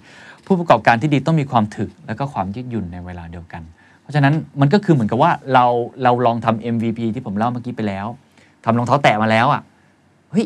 [0.45, 3.63] ผู้ประกอบการที่ดีต้องมีความถึกและก็ความยืดหยุ่นในเวลาเดียวกัน
[4.01, 5.65] เพราะฉะนั้นมันก็คือเหมือนกับว่าเรา
[6.03, 8.07] เราลองทำ MVP ที่ผมเล่าเมื่อกี้ไปแล้ว
[8.63, 9.62] ทำรองเท้าแตะมาแล้วอะ
[10.31, 10.45] เฮ้ย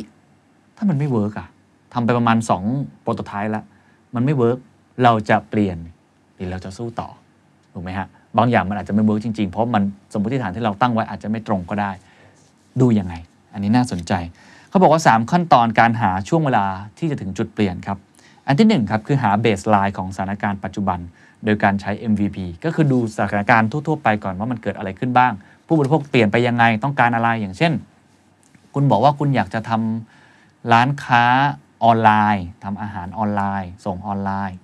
[0.77, 1.47] ถ้ามันไม่ work อะ
[1.93, 2.37] ทำไปประมาณ
[2.69, 3.65] 2 prototype แล้ว
[4.15, 4.57] มันไม่ work
[5.03, 5.77] เราจะเปลี่ยน
[6.35, 7.09] หรือเราจะสู้ต่อ
[7.73, 11.91] ถูกไหมฮะบางอย่างมันอาจจะไม่ work จริงๆ เพราะมันสมมติฐานที่เราตั้งไว้อาจจะไม่ตรงก็ได้
[12.81, 13.13] ดูยังไง
[13.53, 14.13] อันนี้น่าสนใจ
[14.69, 16.65] เขาบอกว่า 3 ขั้นตอนการหาช่วงเวลา
[16.97, 17.97] ที่จะถึงจุดเปลี่ยนครับ
[18.47, 20.99] อันที่1ครับคือหา baseline ของสถานการณ์ปัจจุบัน
[21.45, 25.33] โดยการใช้ MVP ก็คือดูสถานการณ์ทั่วๆไปก่อนว่ามันเกิดอะไรขึ้นบ้าง
[25.67, 27.73] ผู้บริโภคเปลี่ยนไปยังไงต้องการอะไรอย่างเช่น
[28.73, 31.23] คุณบอกว่าคุณอยากจะทำร้านค้า
[31.83, 34.57] ออนไลน์ทำอาหารออนไลน์ ส่งออนไลน์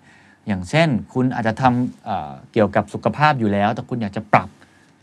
[0.48, 4.50] อย่างเช่น คุณอาจจะทำเกี่ยวกับสุขภาพอยู่แล้ว แต่คุณอยากจะปรับ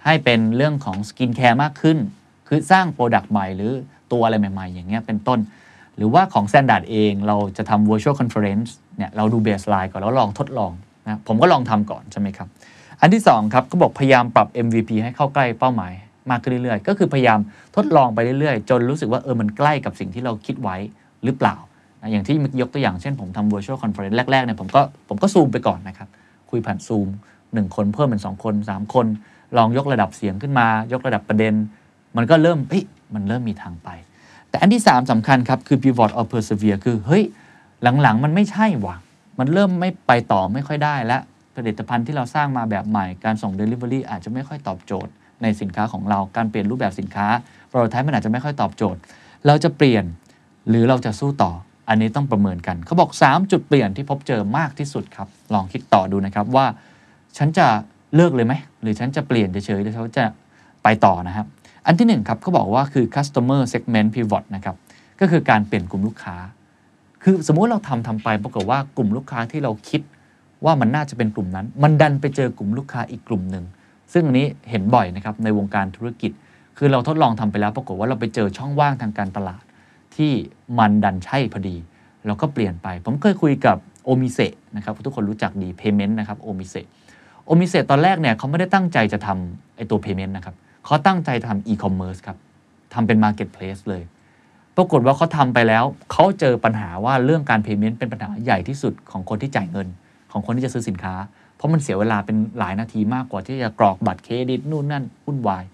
[0.04, 1.98] ให้เป็นเรื่องของ skincare มากขึ้น
[2.48, 3.72] คือสร้าง product ใหม่หรือ
[4.12, 5.38] ตัวอะไรใหม่ ๆ อย่างเงี้ยเป็นต้น
[5.96, 10.72] หรือว่าของ Standard เองเราจะทำ virtual conference เนี่ยเราดู baseline ก่อนแล้วลองทดลอง
[11.06, 12.48] นะผมก็ลองทำก่อนใช่ไหมครับ
[13.00, 15.92] อันที่2ครับก็บอกพยายามปรับ MVP ให้เข้าใกล้เป้าหมาย
[16.30, 17.38] มากขึ้นเรื่อยๆ ก็คือพยายาม
[17.76, 20.76] ทดลองไปเรื่อยๆ จนรู้สึกว่าเออมันใกล้กับสิ่งที่เราคิดไว้
[21.24, 21.54] หรือเปล่า
[22.12, 26.08] อย่างที่เมื่อกี้ยกตัวอย่างเช่นผมทำ virtual conference แรกๆเนี่ยผมก็ผมก็ซูมไปก่อนนะครับ
[26.50, 27.08] คุยผ่านซูม
[27.42, 29.06] 1 คนเพิ่มเป็น 2 คน 3 คน
[29.56, 31.54] ลองยกระดับเสียงขึ้นมา ยกระดับประเด็น
[32.16, 32.84] มันก็เริ่มเฮ้ย
[33.14, 33.88] มันเริ่มมีทางไป
[34.50, 37.24] แต่อันที่ 3สำคัญครับ คือ pivot or persevere คือเฮ้ย
[38.02, 38.96] หลังๆ มันไม่ใช่ว่ะ
[39.38, 41.18] มันเริ่มไม่ไปต่อไม่ค่อยได้และ
[41.56, 47.26] ผลิตภัณฑ์ที่เราสร้างมาแบบใหม่การส่ง Delivery อาจจะไม่ค่อยตอบโจทย์ในสินค้าของเราการเปลี่ยนรูปแบบสินค้า
[47.68, 49.00] โปรโตไทป์มันอาจจะไม่ค่อยตอบโจทย์
[49.46, 50.04] เราจะเปลี่ยน
[50.68, 51.52] หรือเราจะสู้ต่อ
[51.88, 56.66] อันนี้ต้องประเมินกันเขาบอก 3 จุดเปลี่ยนที่พบเจอมากที่สุดครับ ลองคิดต่อดูนะครับว่า
[57.36, 57.66] ฉันจะ
[58.16, 60.24] เลิกเลยไหม หรือฉันจะเปลี่ยนเฉยๆหรือฉันจะ
[60.82, 61.46] ไปต่อนะครับ
[61.86, 64.76] อันที่หนึ่งครับเขาบอกว่าคือ customer segment pivot นะครับ
[65.20, 66.36] ก็คือการเปลี่ยนกลุ่มลูกค้า
[67.22, 70.02] คือสมมุติเราทำทำไปปรากฏว่ากลุ่มลูกค้าที่เราคิด
[70.64, 73.64] ว่ามันน่าจะเป็นกลุ่มนั้น มันดันไปเจอกลุ่มลูกค้าอีกกลุ่มหนึ่ง
[74.12, 76.32] ซึ่งอันนี้เห็นบ่อยนะครับในวงการธุรกิจ
[76.78, 79.62] คือเราทดลองทำไปแล้วปรากฏว่าเราไปเจอช่องว่างทางการตลาด
[80.18, 80.32] ที่
[80.78, 81.76] มันดันใช่พอดี
[82.26, 84.38] เราก็เปลี่ยนไป ผมเคยคุยกับโอมิเซ
[84.76, 86.74] นะครับทุกคนรู้จักดี Payment นะครับโอมิเซ
[87.46, 90.54] โอมิเซตอนแรกเนี่ยเขาไม่ได้ตั้งใจจะทำไอตัว Payment นะครับ
[90.84, 92.36] เขาตั้งใจทำ e-commerce ครับ
[92.94, 94.02] ทำเป็น Marketplace เลย
[94.76, 99.88] ปรากฏว่าเขาทำไปแล้ว เขาเจอปัญหาว่าเรื่องการ payment เป็นปัญหาใหญ่ที่สุดของคนที่จ่ายเงิน
[100.32, 101.14] ของคนที่จะซื้อสินค้า
[101.56, 105.64] เพราะมันเสียเวลาเป็นหลายนาทีมากกว่าที่จะกรอกบัตรเครดิตนู่นนั่นวุ่นวาย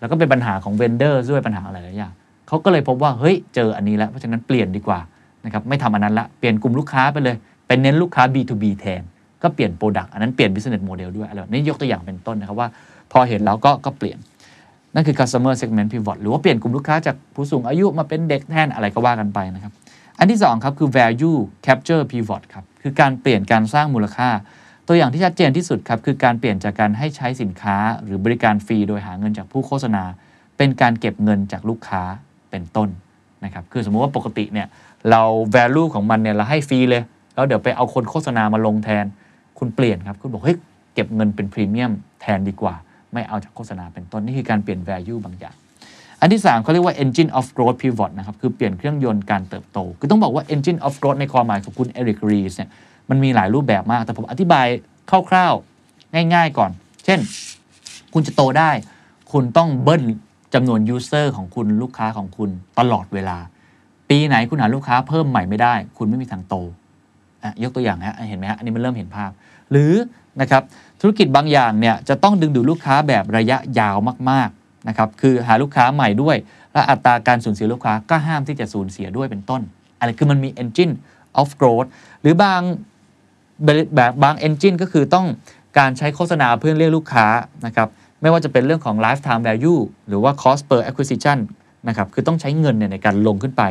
[0.00, 2.14] แล้วก็เป็นปัญหาของ vendor ด้วยปัญหาอะไรหลายอย่าง
[2.48, 5.00] เขาก็เลยพบว่าเฮ้ยเจออันนี้แล้วเพราะฉะนั้นเปลี่ยนดีกว่า
[5.44, 9.02] นะครับไม่ทำอันนั้นละเปลี่ยนกลุ่มลูกค้าไปเลย เป็นเน้นลูกค้า B2B แทน
[9.42, 12.68] ก็เปลี่ยน product อันนั้นเปลี่ยน business model ด้วยอะไรแบบนี้ยกตัวอย่างเป็นต้นนะครับว่า
[13.12, 14.18] พอเห็นแล้วก็ก็เปลี่ยน
[14.94, 19.72] นั่นคือ customer segment pivot หรือว่าเปลี่ยนกลุ่มลูกค้าจากผู้สูงอายุมาเป็นเด็กแทนอะไรก็ว่ากันไปนะครับ
[20.18, 24.28] อันที่2ครับคือ value capture pivot ครับคือการเปลี่ยนการสร้างมูลค่า
[24.88, 30.04] ตัวอย่างที่ชัดเจนที่สุดครับคือการเปลี่ยนจากการให้ใช้สินค้า หรือบริการฟรีโดยหาเงินจากผู้โฆษณา
[30.56, 32.02] เป็นการเก็บเงินจากลูกค้า
[32.54, 32.88] เป็นต้น
[33.44, 34.66] นะครับคือสมมุติว่าปกติเนี่ย
[35.10, 35.22] เรา
[35.56, 37.02] value ของมันเนี่ยเราให้ฟรีเลย
[37.34, 39.04] แล้วเดี๋ยวไปเอาคนโฆษณามาลงแทน
[39.58, 40.58] คุณเปลี่ยนครับ คุณบอกเฮ้ย
[40.94, 42.74] เก็บเงินเป็นพรีเมียมแทนดีกว่า
[43.12, 45.54] ไม่เอาจากโฆษณาเป็นต้น นี่คือการเปลี่ยน value บางอย่าง
[46.20, 52.70] อันที่ 3เขาเรียกว่า engine of growth pivot นะครับคือเปลี่ยนเครื่องยนต์การเติบโต คือต้องบอกว่า engine of growth ในความหมายของคุณเอริกรีสเนี่ย
[53.10, 54.66] มันมีหลายรูปแบบมาก แต่ผมอธิบาย
[55.30, 56.70] คร่าวๆ ง่าย ๆ ก่อน
[57.04, 57.18] เช่น
[58.14, 58.70] คุณจะโตได้
[59.32, 60.02] คุณต้องเบิ้ล
[60.54, 63.38] จำนวน user ของคุณลูกค้าของคุณตลอดเวลา
[64.10, 66.54] ปีไหนคุณหาลูกค้าเพิ่มใหม่ไม่ได้ คุณไม่มีทางโต
[67.42, 69.30] อะยกตัวอย่างฮะเห็นไหมฮะอันนี้มันเริ่มเห็นภาพ
[69.70, 69.92] หรือ
[70.40, 70.62] นะครับ
[71.00, 73.96] ธุรกิจบางอย่างเนี่ยจะต้องดึงดูดลูกค้าแบบระยะยาว
[74.30, 76.36] มากๆนะครับคือหาลูกค้าใหม่ด้วย
[76.72, 79.62] และอัตราการสูญเสียลูกค้าก็ห้ามที่จะสูญเสียด้วยเป็นต้น
[79.98, 80.94] อะไรคือมันมี engine
[81.40, 81.88] of growth
[82.20, 82.60] หรือบาง
[83.96, 85.26] แบบบาง engine ก็คือต้อง
[85.78, 87.26] การใช้โฆษณาเพื่อเรียกลูกค้า
[87.66, 87.88] นะครับ
[88.24, 91.38] ไม่ว่าจะเป็นเรื่องของ lifetime value หรือว่า cost per acquisition
[91.88, 93.62] นะครับ คือต้องใช้เงินเนี่ยในการลงขึ้นไป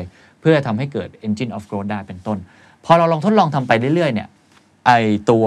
[0.41, 2.37] เพื่อทำให้เกิด engine of growth ได้เป็นต้น
[2.85, 4.27] พอเราลองทดลองทำไปเรื่อยๆเนี่ย
[4.85, 4.91] ไอ
[5.29, 5.45] ตัว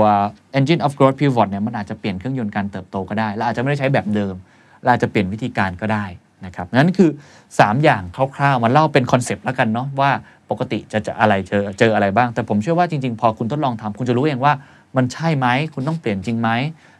[0.59, 4.35] engine of growth pivot เนี่ยมันอาจจะเปลี่ยนเครื่องยนต์การเติบโตก็ได้ และอาจจะไม่ได้ใช้แบบเดิม
[4.83, 6.05] เราอาจจะเปลี่ยนวิธีการก็ได้
[6.47, 7.11] นะครับนั้นคือ
[7.47, 8.03] 3 อย่าง
[8.37, 10.11] คร่าวๆมันเล่าเป็นคอนเซปต์แล้วกันเนาะว่า
[10.51, 14.53] ปกติจะจะอะไรเจอเจออะไรบ้าง แต่ผมเชื่อว่าจริง ๆ พอคุณทดลองทำคุณจะรู้เองว่า
[14.97, 16.49] มันใช่ไหมคุณต้องเปลี่ยนจริงไหม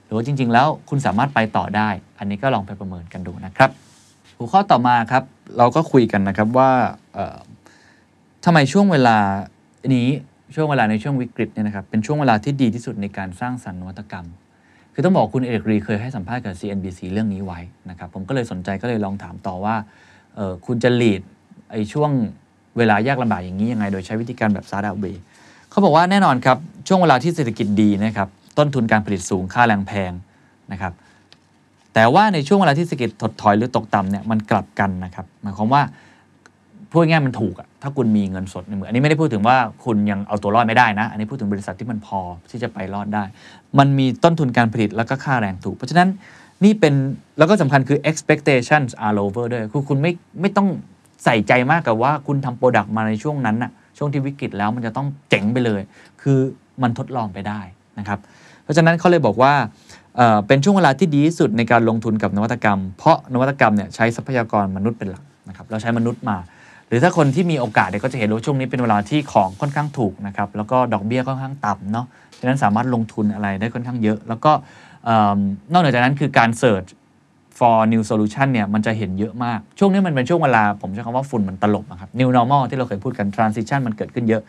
[0.07, 1.89] หรือว่าจริง ๆ แล้วคุณสามารถไปต่อได้
[2.19, 3.71] อันนี้ก็ลองไปประเมินกันดูนะครับ
[4.37, 5.23] หัวข้อต่อมาครับ
[5.59, 6.71] เราก็คุยกันนะครับว่า
[8.45, 9.17] ทำไมช่วงเวลา
[9.97, 10.09] นี้
[10.55, 14.27] ช่วงเวลาในช่วงวิกฤตเนี่ยนะครับเป็นช่วงเวลาที่ดีที่สุดในการสร้างสรรค์นวัตกรรม
[14.93, 19.77] คือต้องบอกคุณเอกรีเคยให้สัมภาษณ์กับ CNBC เรื่องนี้ไว้นะครับผมก็เลยสนใจก็เลยลองถามต่อว่า
[20.67, 21.23] คุณจะหลีด
[21.71, 22.11] ไอช่วง
[22.79, 25.05] เวลายากลำบากอย่างนี้ยังไง โดยใช้วิธีการแบบซาดาเบ
[25.71, 30.13] เขาบอกว่าแน่นอนครับ ช่วงเวลาที่เศรษฐกิจดีนะครับ ต้นทุนการผลิตสูงค่าแรงแพง
[30.73, 30.93] นะครับ
[31.95, 35.83] แต่ว่าในช่วงเวลาที่เศรษฐกิจถดถอยหรือตกต่ำเนี่ยมันกลับกันนะครับหมายความว่า
[36.91, 43.25] พูดง่ายมันถูกอะถ้าคุณมีเงินสดในมืออันนี้ไม่ได้พูดถึงว่าคุณยังเอาตัวรอดไม่ได้นะ อันนี้พูดถึงบริษัทที่มันพอที่จะไปรอดได้
[43.79, 46.09] มันมีต้นทุนการผลิตแล้วก็ค่าแรงถูก เพราะฉะนั้น
[46.65, 46.95] นี่เป็น
[47.39, 50.69] แล้วก็สำคัญคือ expectations are lower ด้วยคือคุณไม่ไม่ต้อง
[51.25, 55.81] ใส่ใจมากกับว่าคุณทำโปรดักต์มาในช่วงนั้นอะช่วงที่วิกฤตแล้วมันจะต้องเจ๋งไปเลย
[56.23, 56.39] คือ
[56.83, 57.61] มันทดลองไปได้
[57.99, 58.19] นะครับ
[58.67, 59.53] เพราะฉะนั้นเขาเลยบอกว่า
[60.47, 66.37] เป็นช่วงเวลาที่ดีที่สุดในการลงทุนกับนวัตกรรม เพราะนวัตกรรมเนี่ยใช้ทรัพยากรมนุษย์เป็นหลักนะครับเราใช้มนุษย์มา
[66.89, 72.07] หรือถ้าคนที่มีโอกาสเนี่ยก็จะเห็นว่าช่วงนี้เป็นเวลาที่ของค่อนข้างถูกนะครับแล้วก็ดอกเบี้ยค่อนข้างต่ำเนาะ
[72.41, 74.53] ฉะนั้นสามารถลงทุนอะไรได้ค่อนข้างเยอะ แล้วก็
[75.73, 76.85] นอกเหนือจากนั้นคือการเสิร์ช
[77.59, 84.43] for new solution เนี่ยมันจะเห็นเยอะมาก ช่วงนี้มันเป็นช่วงเวลา ผมใช้คำว่าฝุ่นมันตลบนะครับ new normal ที่เราเคยพูดกัน transition มันเกิดขึ้นเยอะ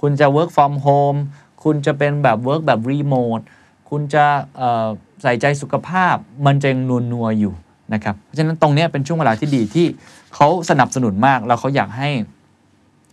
[0.00, 1.18] คุณจะ work from home
[1.64, 3.42] คุณจะเป็นแบบ work แบบ remote
[3.94, 4.26] คุณจะ
[5.22, 7.54] ใส่ใจสุขภาพมันจะยังนัวนัวอยู่
[7.94, 9.86] นะครับเพราะฉะนั้นตรงนี้เป็นช่วงเวลาที่ดีที่
[10.34, 12.10] เขาสนับสนุนมาก แล้วเขาอยากให้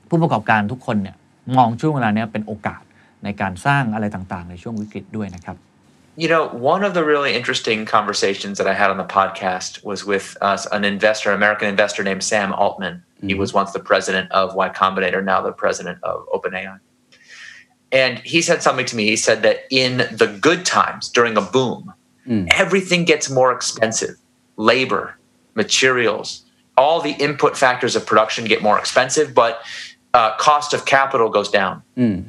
[0.10, 1.16] ผู้ประกอบการทุกคนเนี่ย
[1.58, 2.82] มองช่วงเวลานี้เป็นโอกาส
[3.24, 5.58] ในการสร้างอะไรต่างๆ ในช่วงวิกฤตด้วยนะครับ
[6.24, 10.00] You know, one of the really interesting conversations that I had on the podcast was
[10.12, 12.96] with uh, an investor, American investor named Sam Altman.
[12.96, 13.28] Mm-hmm.
[13.30, 16.78] He was once the president of Y Combinator, now the president of OpenAI.
[17.92, 19.06] And he said something to me.
[19.08, 21.94] He said that in the good times, during a boom,
[22.28, 22.48] mm.
[22.54, 24.16] everything gets more expensive
[24.58, 25.18] labor,
[25.56, 26.46] materials,
[26.78, 29.62] all the input factors of production get more expensive, but
[30.14, 31.84] uh, cost of capital goes down.
[31.98, 32.24] Mm.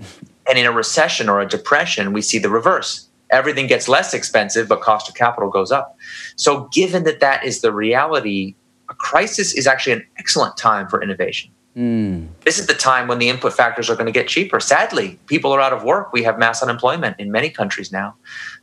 [0.49, 4.69] And in a recession or a depression, we see the reverse everything gets less expensive,
[4.69, 5.97] but cost of capital goes up.
[6.37, 8.55] So, given that that is the reality,
[8.89, 11.51] a crisis is actually an excellent time for innovation.
[11.77, 12.29] Mm.
[12.45, 14.61] This is the time when the input factors are going to get cheaper.
[14.61, 16.13] Sadly, people are out of work.
[16.13, 18.15] We have mass unemployment in many countries now.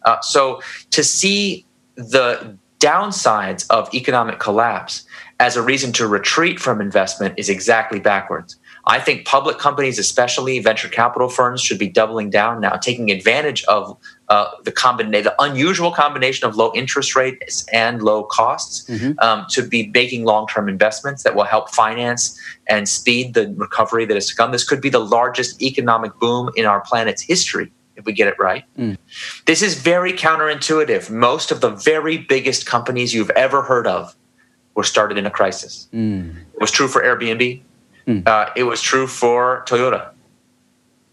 [0.06, 5.06] Uh, so, to see the downsides of economic collapse
[5.39, 8.58] as a reason to retreat from investment is exactly backwards.
[8.86, 13.63] I think public companies, especially venture capital firms, should be doubling down now, taking advantage
[13.65, 13.98] of
[14.30, 19.18] uh, the combination, the unusual combination of low interest rates and low costs, mm-hmm.
[19.20, 24.15] um, to be making long-term investments that will help finance and speed the recovery that
[24.15, 24.52] is to come.
[24.52, 28.36] This could be the largest economic boom in our planet's history if we get it
[28.39, 28.65] right.
[28.78, 28.98] Mm.
[29.46, 31.10] This is very counterintuitive.
[31.10, 34.15] Most of the very biggest companies you've ever heard of
[34.76, 35.88] were started in a crisis.
[35.94, 36.36] Mm.
[36.54, 37.62] It was true for Airbnb.
[38.08, 38.28] Mm.
[38.28, 40.12] Uh, it was true for Toyota.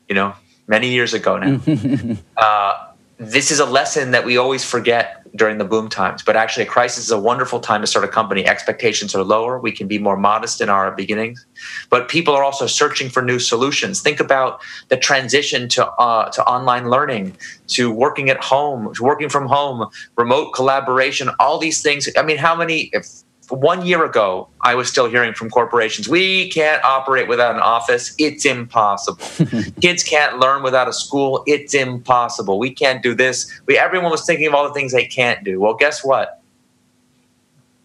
[0.08, 0.34] You know,
[0.66, 1.60] many years ago now.
[2.36, 2.85] uh,
[3.18, 6.22] this is a lesson that we always forget during the boom times.
[6.22, 8.46] But actually, a crisis is a wonderful time to start a company.
[8.46, 9.58] Expectations are lower.
[9.58, 11.44] We can be more modest in our beginnings.
[11.88, 14.00] But people are also searching for new solutions.
[14.02, 17.36] Think about the transition to uh, to online learning,
[17.68, 21.30] to working at home, to working from home, remote collaboration.
[21.40, 22.08] All these things.
[22.16, 22.90] I mean, how many?
[22.92, 23.06] If
[23.48, 28.14] one year ago, I was still hearing from corporations, we can't operate without an office.
[28.18, 29.24] It's impossible.
[29.80, 31.42] Kids can't learn without a school.
[31.46, 32.58] It's impossible.
[32.58, 33.60] We can't do this.
[33.66, 35.60] We, everyone was thinking of all the things they can't do.
[35.60, 36.42] Well, guess what?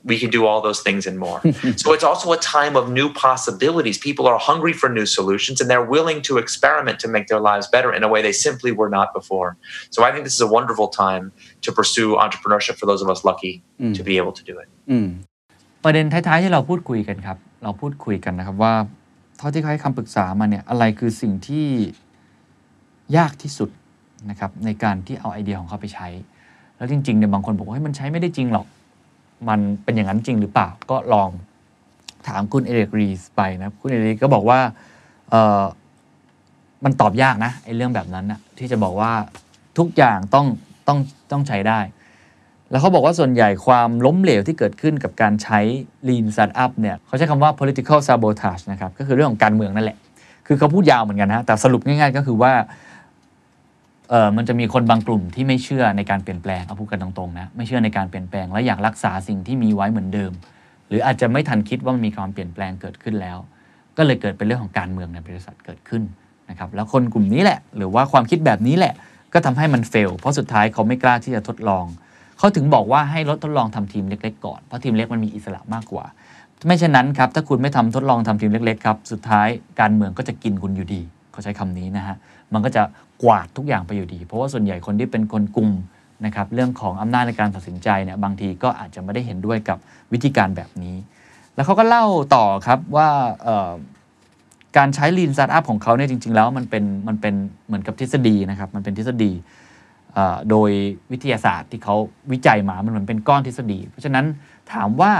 [0.03, 1.41] We can do all those things and more.
[1.75, 3.99] so it's also a time of new possibilities.
[3.99, 7.67] People are hungry for new solutions and they're willing to experiment to make their lives
[7.67, 9.57] better in a way they simply were not before.
[9.91, 13.23] So I think this is a wonderful time to pursue entrepreneurship for those of us
[13.23, 13.95] lucky mm.
[13.95, 14.67] to be able to do it.
[14.89, 15.19] Mm.
[15.83, 18.73] ประเด็นท้ายๆที่เราพูดคุยกันครับ เราพูดคุยกันนะครับว่า
[19.37, 21.65] เท่าที่เขาให้คำปรึกษามาเนี่ยอะไรคือสิ่งที่
[23.17, 23.69] ยากที่สุด
[24.29, 26.07] นะครับในการที่เอาไอเดียของเขาไปใช้
[26.77, 28.67] แล้วจริงๆเนี่ยบางคนบอกว่ามันใช้ไม่ได้จริงหรอก
[29.49, 31.29] มันเป็นอย่างนั้นจริงหรือเปล่าก็ลอง
[32.27, 34.59] ถามคุณเอเรกรีสไปนะคุณเอเรกก็บอกว่า
[35.29, 35.63] เออ
[36.83, 39.11] มันตอบยากนะไอ้เรื่องแบบนั้นนะที่จะบอกว่า
[39.77, 40.45] ทุกอย่างต้อง
[40.87, 40.97] ต้อง
[41.31, 41.79] ต้องใช้ได้
[42.71, 45.59] แล้วเขาบอกว่าส่วนใหญ่ความล้มเหลวที่เกิดขึ้นกับการใช้
[46.07, 49.97] lean startup เนี่ยเขาใช้คำว่า political sabotage นะครับก็คือเรื่องของการเมืองนั่นแหละ
[50.47, 52.53] คือเขาพูดยาวเหมือนกันนะแต่สรุปง่ายๆ ก็คือว่า
[54.09, 60.31] เออมันจะมีคนบางกลุ่มที่ไม่เชื่อในการเปลี่ยนแปลงเอาพูดกันตรงๆนะไม่เชื่อในการเปลี่ยนแปลง และอยากรักษาสิ่งที่มีไว้เหมือนเดิม
[60.87, 63.37] หรืออาจจะไม่ทันคิดว่ามันมีความเปลี่ยนแปลงเกิดขึ้นแล้ว
[63.97, 66.03] ก็เลยเกิดเป็นเรื่องของการเมืองในบริษัทเกิดขึ้น
[66.49, 68.93] นะครับแล้วคนกลุ่มนี้แหละ หรือว่าความคิดแบบนี้แหละ
[69.33, 71.85] ก็ทำให้มันเฟลเพราะสุดท้ายเขาไม่กล้าที่จะทดลอง
[72.41, 76.05] เขาถึงบอกว่าให้ลดทดลองทำทีมเล็ก ๆ ก่อน เพราะทีมเล็กมันมีอิสระมากกว่า
[76.67, 79.47] ไม่เช่นนั้นครับ ถ้าคุณไม่ทำทดลองทำทีมเล็กๆครับ สุดท้าย
[79.79, 81.01] การเมืองก็จะกินคุณอยู่ดี
[81.31, 82.15] เขาใช้คำนี้นะฮะ
[82.53, 82.83] มันก็จะ
[83.23, 85.69] กวาดทุกอย่างไปอยู่ดี เพราะว่าส่วนใหญ่คนที่เป็นคนกลุ่ม
[86.25, 89.77] นะครับ เรื่องของอำนาจในการตัดสินใจเนี่ย บางทีก็อาจจะไม่ได้เห็นด้วยกับ
[90.13, 90.95] วิธีการแบบนี้
[91.55, 93.07] แล้วเขาก็เล่าต่อครับว่า
[94.77, 97.33] การใช้ Lean Startup ของเขาเนี่ยจริง ๆ แล้วมันเป็นมันเป็น
[97.67, 99.31] เหมือนกับทฤษฎีนะครับ มันเป็นทฤษฎี
[100.49, 100.69] โดย
[101.11, 101.95] วิทยาศาสตร์ที่เขา
[102.31, 104.25] วิจัยมามันเหมือนเป็นก้อนทฤษฎี เพราะฉะนั้น
[104.73, 105.11] ถามว่า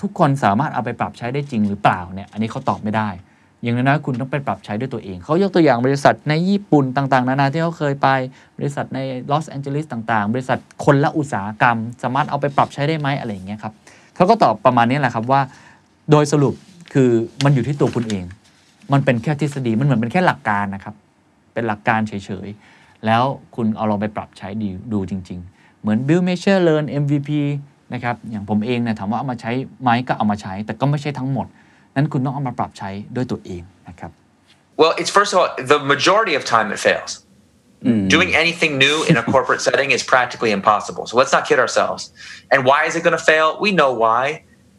[0.00, 3.08] ทุกคนสามารถเอาไปปรับใช้ได้จริงหรือเปล่าเนี่ยอันนี้เขาตอบไม่ได้
[3.62, 8.08] อย่างน้อยๆคุณต้องไปปรับใช้ด้วยตัวเอง เขายกตัวอย่างบริษัทในญี่ปุ่นต่างๆ นานาที่เขาเคยไป
[8.58, 8.98] บริษัทใน
[9.30, 13.72] ลอสแอนเจลิสต่างๆ บริษัทคนละอุตสาหกรรม สามารถเอาไปปรับใช้ได้ไหมอะไรอย่างเงี้ยครับ
[14.16, 15.40] เขาก็ตอบประมาณนี้แหละครับว่า
[16.10, 16.54] โดยสรุป
[16.92, 17.10] คือ
[17.44, 18.24] มันอยู่ที่ตัวคุณเอง
[18.92, 20.94] มันเป็นแค่ทฤษฎีมันเหมือนเป็นแค่หลักการนะครับ
[21.54, 22.12] เป็นหลักการเฉ
[22.46, 23.22] ยๆ แล้ว
[23.56, 27.30] คุณเอาลองไปปรับใช้ดีดูจริง ๆ เหมือน build measure learn MVP
[27.94, 31.46] นะครับอย่างผมเองเนี่ยถามว่าเอามาใช้ไหมก็เอามาใช้ แต่ก็ไม่ใช่ทั้งหมด
[31.96, 34.10] นั้นคุณต้องเอามาปรับใช้ด้วยตัวเองนะครับ
[34.80, 37.12] Well, it's first of all, the majority of time it fails.
[38.16, 41.04] Doing anything new in a corporate setting is practically impossible.
[41.10, 42.02] So let's not kid ourselves.
[42.52, 43.48] And why is it going to fail?
[43.64, 44.22] We know why.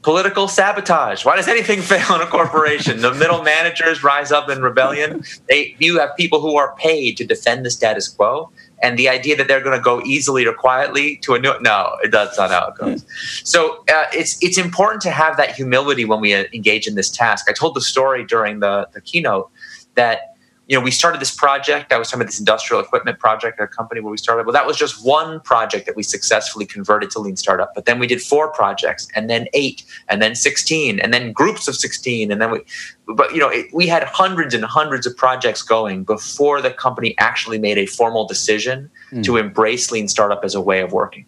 [0.04, 1.26] Political sabotage.
[1.26, 3.02] Why does anything fail in a corporation?
[3.02, 5.24] the middle managers rise up in rebellion.
[5.48, 8.50] They, you have people who are paid to defend the status quo.
[8.84, 11.98] And the idea that they're going to go easily or quietly to a new no,
[12.02, 13.06] it that's not how it goes.
[13.48, 17.48] So uh, it's it's important to have that humility when we engage in this task.
[17.48, 19.52] I told the story during the the keynote
[19.94, 20.31] that
[20.72, 21.92] you know, we started this project.
[21.92, 24.46] I was talking about this industrial equipment project at a company where we started.
[24.46, 27.76] Well, that was just one project that we successfully converted to lean startup.
[27.76, 31.68] But then we did four projects, and then eight, and then sixteen, and then groups
[31.68, 32.62] of sixteen, and then we.
[33.06, 37.16] But you know, it, we had hundreds and hundreds of projects going before the company
[37.18, 39.24] actually made a formal decision hmm.
[39.24, 41.26] to embrace lean startup as a way of working.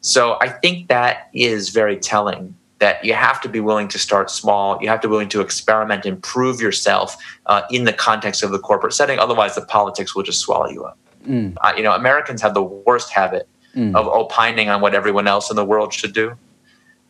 [0.00, 4.30] So I think that is very telling that you have to be willing to start
[4.30, 4.78] small.
[4.82, 8.50] You have to be willing to experiment and prove yourself uh, in the context of
[8.50, 9.18] the corporate setting.
[9.18, 10.98] Otherwise, the politics will just swallow you up.
[11.26, 11.56] Mm.
[11.60, 13.94] Uh, you know, Americans have the worst habit mm.
[13.94, 16.36] of opining on what everyone else in the world should do.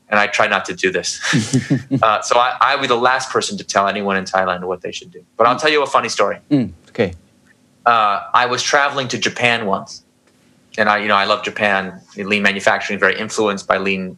[0.09, 1.21] And I try not to do this.
[2.03, 4.83] uh, so I, I would be the last person to tell anyone in Thailand what
[4.83, 5.25] they should do.
[5.37, 5.61] But I'll mm.
[5.61, 6.39] tell you a funny story.
[6.51, 6.73] Mm.
[6.91, 7.15] Okay.
[7.85, 10.05] Uh, I was traveling to Japan once.
[10.79, 12.01] And I, you know, I love Japan.
[12.17, 14.17] Lean manufacturing, very influenced by lean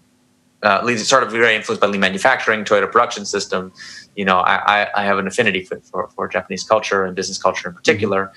[0.62, 3.72] uh, lean sort of very influenced by lean manufacturing, Toyota production system.
[4.16, 7.38] You know, I, I, I have an affinity for, for, for Japanese culture and business
[7.40, 8.32] culture in particular.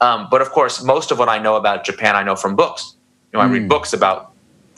[0.00, 2.96] Um, but of course, most of what I know about Japan, I know from books.
[3.32, 4.32] You know, I read books about,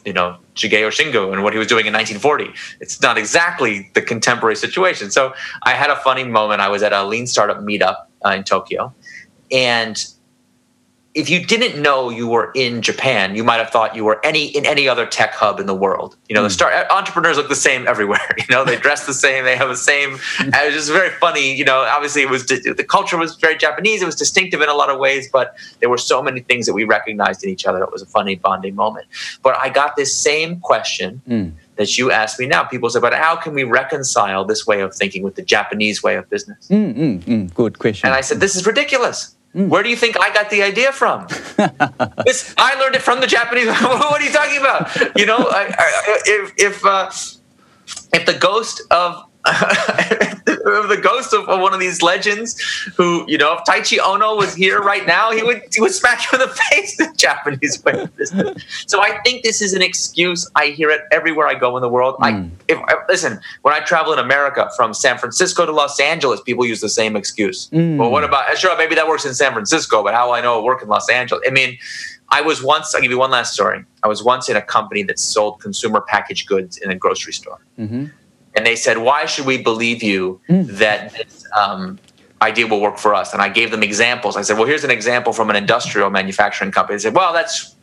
[0.04, 2.52] you know, Shigeo Shingo and what he was doing in 1940.
[2.80, 5.10] It's not exactly the contemporary situation.
[5.10, 6.60] So I had a funny moment.
[6.60, 8.92] I was at a lean startup meetup uh, in Tokyo,
[9.52, 10.04] and
[11.14, 14.46] if you didn't know you were in Japan, you might have thought you were any
[14.56, 16.16] in any other tech hub in the world.
[16.28, 16.44] You know, mm.
[16.44, 16.70] the hmm.
[16.70, 18.28] start entrepreneurs look the same everywhere.
[18.36, 20.18] You know, they dress the same, they have the same.
[20.36, 20.50] Hmm.
[20.54, 21.54] it was just very funny.
[21.54, 24.02] You know, obviously it was the culture was very Japanese.
[24.02, 26.74] It was distinctive in a lot of ways, but there were so many things that
[26.74, 27.82] we recognized in each other.
[27.82, 29.06] It was a funny bonding moment.
[29.42, 31.22] But I got this same question.
[31.28, 31.52] Mm.
[31.78, 34.92] That you asked me now, people say, but how can we reconcile this way of
[34.92, 36.66] thinking with the Japanese way of business?
[36.66, 38.08] Mm, good question.
[38.08, 41.26] And I said, this is ridiculous where do you think I got the idea from?
[42.26, 43.66] this I learned it from the Japanese.
[43.80, 45.18] what are you talking about?
[45.18, 47.10] You know, I, I, if if uh,
[48.12, 49.24] if the ghost of
[50.86, 52.60] the ghost of, of one of these legends,
[52.96, 56.20] who you know, if Taichi Ono was here right now, he would he would smack
[56.30, 58.62] you in the face the Japanese way of business.
[58.86, 60.48] So I think this is an excuse.
[60.54, 62.16] I hear it everywhere I go in the world.
[62.20, 62.48] I hmm.
[62.68, 66.66] if, I- listen when I travel in America from San Francisco to Los Angeles, people
[66.66, 67.68] use the same excuse.
[67.68, 67.96] Hmm.
[67.96, 70.40] Well, what about eh, sure maybe that works in San Francisco, but how will I
[70.40, 71.42] know it work in Los Angeles?
[71.46, 71.78] I mean.
[72.30, 73.82] I was once, I'll give you one last story.
[74.02, 77.58] I was once in a company that sold consumer packaged goods in a grocery store.
[77.78, 78.06] Mm-hmm.
[78.54, 80.62] And they said, Why should we believe you hmm.
[80.66, 81.98] that this um,
[82.42, 83.32] idea will work for us?
[83.32, 84.36] And I gave them examples.
[84.36, 86.96] I said, Well, here's an example from an industrial manufacturing company.
[86.96, 87.76] They said, Well, that's,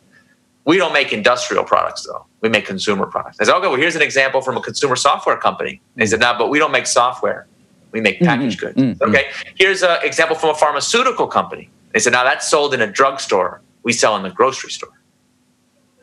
[0.65, 2.25] we don't make industrial products though.
[2.41, 3.37] We make consumer products.
[3.39, 5.81] I said, Okay, well, here's an example from a consumer software company.
[5.95, 6.09] They hmm.
[6.09, 7.47] said, No, but we don't make software.
[7.91, 8.25] We make hmm.
[8.25, 9.01] packaged goods.
[9.01, 11.69] Okay, here's an example from a pharmaceutical company.
[11.93, 13.61] They said, Now that's sold in a drugstore.
[13.83, 14.89] We sell in the grocery store.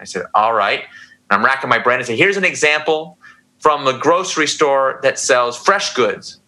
[0.00, 0.84] I said, All right.
[1.32, 3.18] I'm racking my brain and say, here's an example
[3.62, 6.40] from a grocery store that sells fresh goods.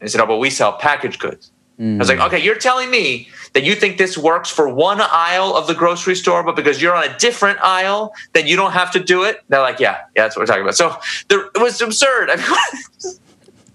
[0.00, 1.52] And he said, oh, but we sell packaged goods.
[1.78, 2.26] I was like, mm.
[2.26, 6.16] okay, you're telling me that you think this works for one aisle of the grocery
[6.16, 9.42] store, but because you're on a different aisle, then you don't have to do it?
[9.48, 10.74] They're like, yeah, yeah, that's what we're talking about.
[10.74, 12.30] So there, it was absurd.
[12.32, 13.16] I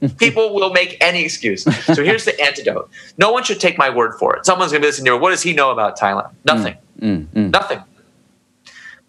[0.02, 1.64] mean, people will make any excuse.
[1.64, 2.90] So here's the antidote.
[3.18, 4.46] No one should take my word for it.
[4.46, 5.20] Someone's going to be listening to me.
[5.20, 6.32] What does he know about Thailand?
[6.44, 6.76] Nothing.
[7.00, 7.84] Mm, mm, Nothing.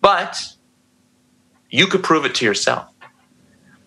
[0.01, 0.55] But
[1.69, 2.87] you could prove it to yourself.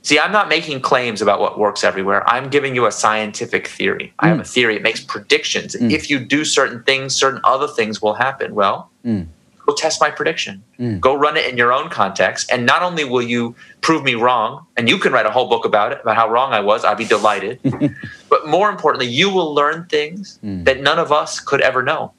[0.07, 2.23] See, I'm not making claims about what works everywhere.
[2.29, 4.13] I'm giving you a scientific theory.
[4.19, 4.47] I have a mm.
[4.47, 4.77] theory.
[4.77, 5.75] It makes predictions.
[5.75, 5.91] Mm.
[5.91, 8.55] If you do certain things, certain other things will happen.
[8.55, 9.27] Well, mm.
[9.65, 10.63] go test my prediction.
[11.01, 12.49] Go run it in your own context.
[12.49, 15.65] And not only will you prove me wrong, and you can write a whole book
[15.65, 17.59] about it, about how wrong I was, I'd be delighted.
[18.29, 22.13] but more importantly, you will learn things that none of us could ever know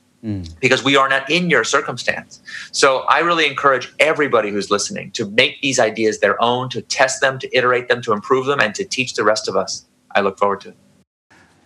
[0.64, 2.40] because we are not in your circumstance.
[2.72, 7.20] So I really encourage everybody who's listening to make these ideas their own, to test
[7.24, 9.70] them, to iterate them, to improve them, and to teach the rest of us.
[10.16, 10.78] I look forward to it.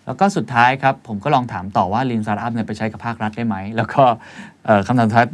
[0.06, 4.02] แล้วก็สุดท้ายครับ ผมก็ลองถามต่อว่า Lean Startup เนี่ยไปใช้กับภาครัฐได้ไหม แล้วก็
[4.64, 5.26] เอ่อคำถามสุดท้าย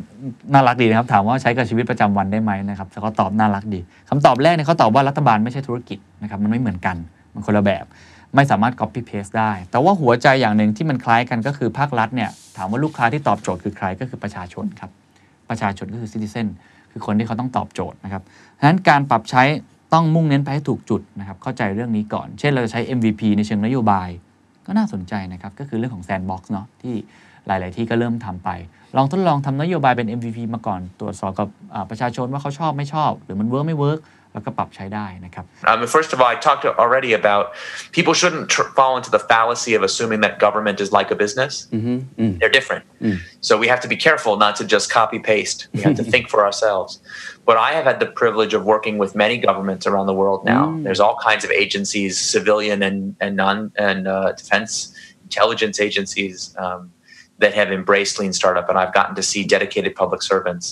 [0.52, 6.96] น่ารักดีนะครับ ถามว่าใช้กับชีวิตประจำวันได้ไหมนะครับแล้วก็ตอบน่ารักดีคำตอบแรกเนี่ยเขาตอบว่ารัฐบาลไม่ใช่ธุรกิจนะครับมันไม่เหมือนกัน
[7.34, 7.84] มันคนละแบบ
[8.34, 14.90] ไม่สามารถ copy paste ได้ แต่ว่าหัวใจอย่างหนึ่งที่มันคล้ายกันก็คือภาครัฐเนี่ยถามว่าลูกค้าที่ตอบโจทย์คือใครก็คือประชาชนครับ
[15.50, 16.46] ประชาชนก็คือ citizen
[16.92, 18.22] คือคนที่เขาต้องตอบโจทย์นะครับ
[18.58, 19.42] ฉะนั้นการปรับใช้
[19.92, 24.08] ต้องมุ่งเน้นไปให้ถูกจุดนะครับเข้าใจเรื่องนี้ก่อน เช่นเราจะใช้ MVP ในเชิงนโยบาย
[24.66, 26.94] ก็น่าสนใจนะครับก็คือเรื่องของ Sandbox เนาะที่
[27.46, 28.50] หลาย ๆ ที่ก็เริ่มทำไป
[28.96, 31.48] ลองทดลองทำนโยบายเป็น MVP มาก่อน ตรวจสอบกับ
[31.90, 33.98] ประชาชนว่าเขาชอบไม่ชอบ หรือมันเวิร์กไม่เวิร์ก
[34.33, 37.45] แล้วก็ปรับใช้ได้นะครับ Um, first of all, I talked already about
[37.97, 41.53] people shouldn't tr- fall into the fallacy of assuming that government is like a business.
[42.39, 42.83] They're different.
[43.47, 45.59] So we have to be careful not to just copy paste.
[45.75, 46.91] We have to think for ourselves.
[47.49, 50.63] But I have had the privilege of working with many governments around the world now.
[50.85, 53.55] There's all kinds of agencies, civilian and, and non
[53.87, 54.71] and uh, defense
[55.27, 56.81] intelligence agencies um,
[57.41, 60.65] that have embraced lean startup, and I've gotten to see dedicated public servants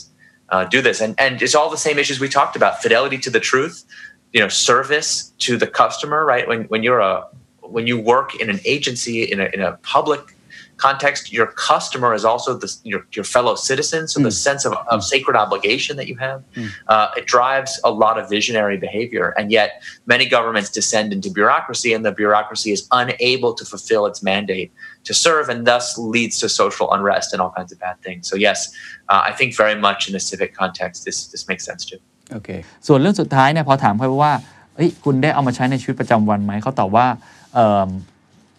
[0.50, 1.00] uh, do this.
[1.00, 3.84] And and it's all the same issues we talked about: fidelity to the truth,
[4.32, 6.24] you know, service to the customer.
[6.24, 7.26] Right when when you're a
[7.60, 10.36] when you work in an agency in a in a public
[10.76, 14.08] context, your customer is also the, your your fellow citizen.
[14.08, 16.44] So the sense of, of sacred obligation that you have,
[16.88, 19.34] uh, it drives a lot of visionary behavior.
[19.38, 24.22] And yet, many governments descend into bureaucracy, and the bureaucracy is unable to fulfill its
[24.22, 24.72] mandate
[25.08, 25.84] to serve, and thus
[26.14, 28.22] leads to social unrest and all kinds of bad things.
[28.30, 28.58] So yes,
[29.12, 32.00] uh, I think very much in a civic context, this this makes sense too.
[32.32, 32.48] โอเค
[32.86, 34.32] ส่วนเรื่องสุดท้ายเนี่ยพอถามเขาว่า
[34.76, 37.06] เอ้ยคุณได้เอามาใช้ในชีวิตประจำวันไหม เขาตอบว่า
[37.54, 37.88] เอิ่ม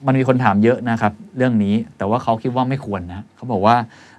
[0.08, 3.76] มันมีคนถามเยอะนะครับ เรื่องนี้ แต่ว่าเขาคิดว่าไม่ควรนะ เขาบอกว่า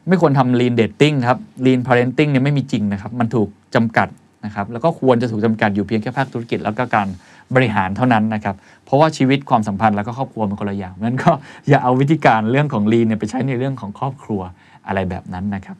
[0.08, 4.08] ไม่ควรทำ lean dating ครับ lean parenting เนี่ยไม่มีจริงนะครับ มันถูกจำกัด
[4.44, 7.08] นะครับ แล้วก็ควรจะถูกจำกัดอยู่เพียงแค่ภาคธุรกิจแล้วก็การ
[7.56, 11.30] บริหารเท่านั้นนะครับ เพราะว่าชีวิตความสัมพันธ์แล้วก็ครอบครัวเป็นคนละอย่างนั้นก็
[11.68, 14.40] อย่าเอาวิธีการเรื่องของ lean เนี่ยไปใช้ในเรื่องของครอบครัว
[14.86, 15.76] อะไรแบบนั้นนะครับ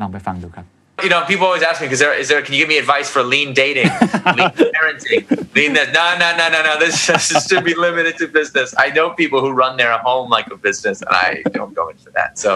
[0.00, 0.66] ลองไปฟังดูครับ
[1.06, 2.42] You know, people always ask me, "Is there, is there?
[2.42, 3.90] Can you give me advice for lean dating,
[4.36, 5.22] lean parenting,
[5.54, 6.72] lean this?" No, no, no, no, no.
[6.84, 8.74] This, this should be limited to business.
[8.76, 12.10] I know people who run their home like a business, and I don't go into
[12.18, 12.30] that.
[12.44, 12.50] So,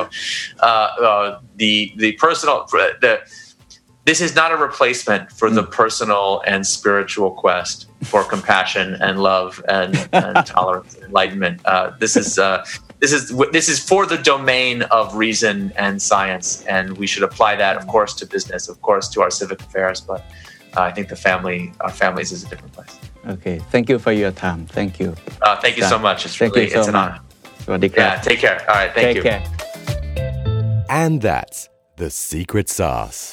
[0.59, 2.57] uh, uh, the the personal
[3.05, 3.15] the
[4.05, 5.71] this is not a replacement for the hmm.
[5.71, 11.61] personal and spiritual quest for compassion and love and, and tolerance and enlightenment.
[11.65, 12.65] Uh, this is uh,
[13.01, 17.57] this is this is for the domain of reason and science, and we should apply
[17.57, 20.01] that, of course, to business, of course, to our civic affairs.
[20.01, 20.25] But
[20.77, 22.97] uh, I think the family, our families, is a different place.
[23.27, 24.67] Okay, thank you for your time.
[24.67, 25.15] Thank you.
[25.43, 26.25] Uh, thank you so much.
[26.25, 27.21] It's thank really so it's an honor.
[27.69, 28.61] Yeah, take care.
[28.69, 29.23] All right, thank take you.
[29.23, 30.87] Care.
[30.89, 33.33] And that's the secret sauce.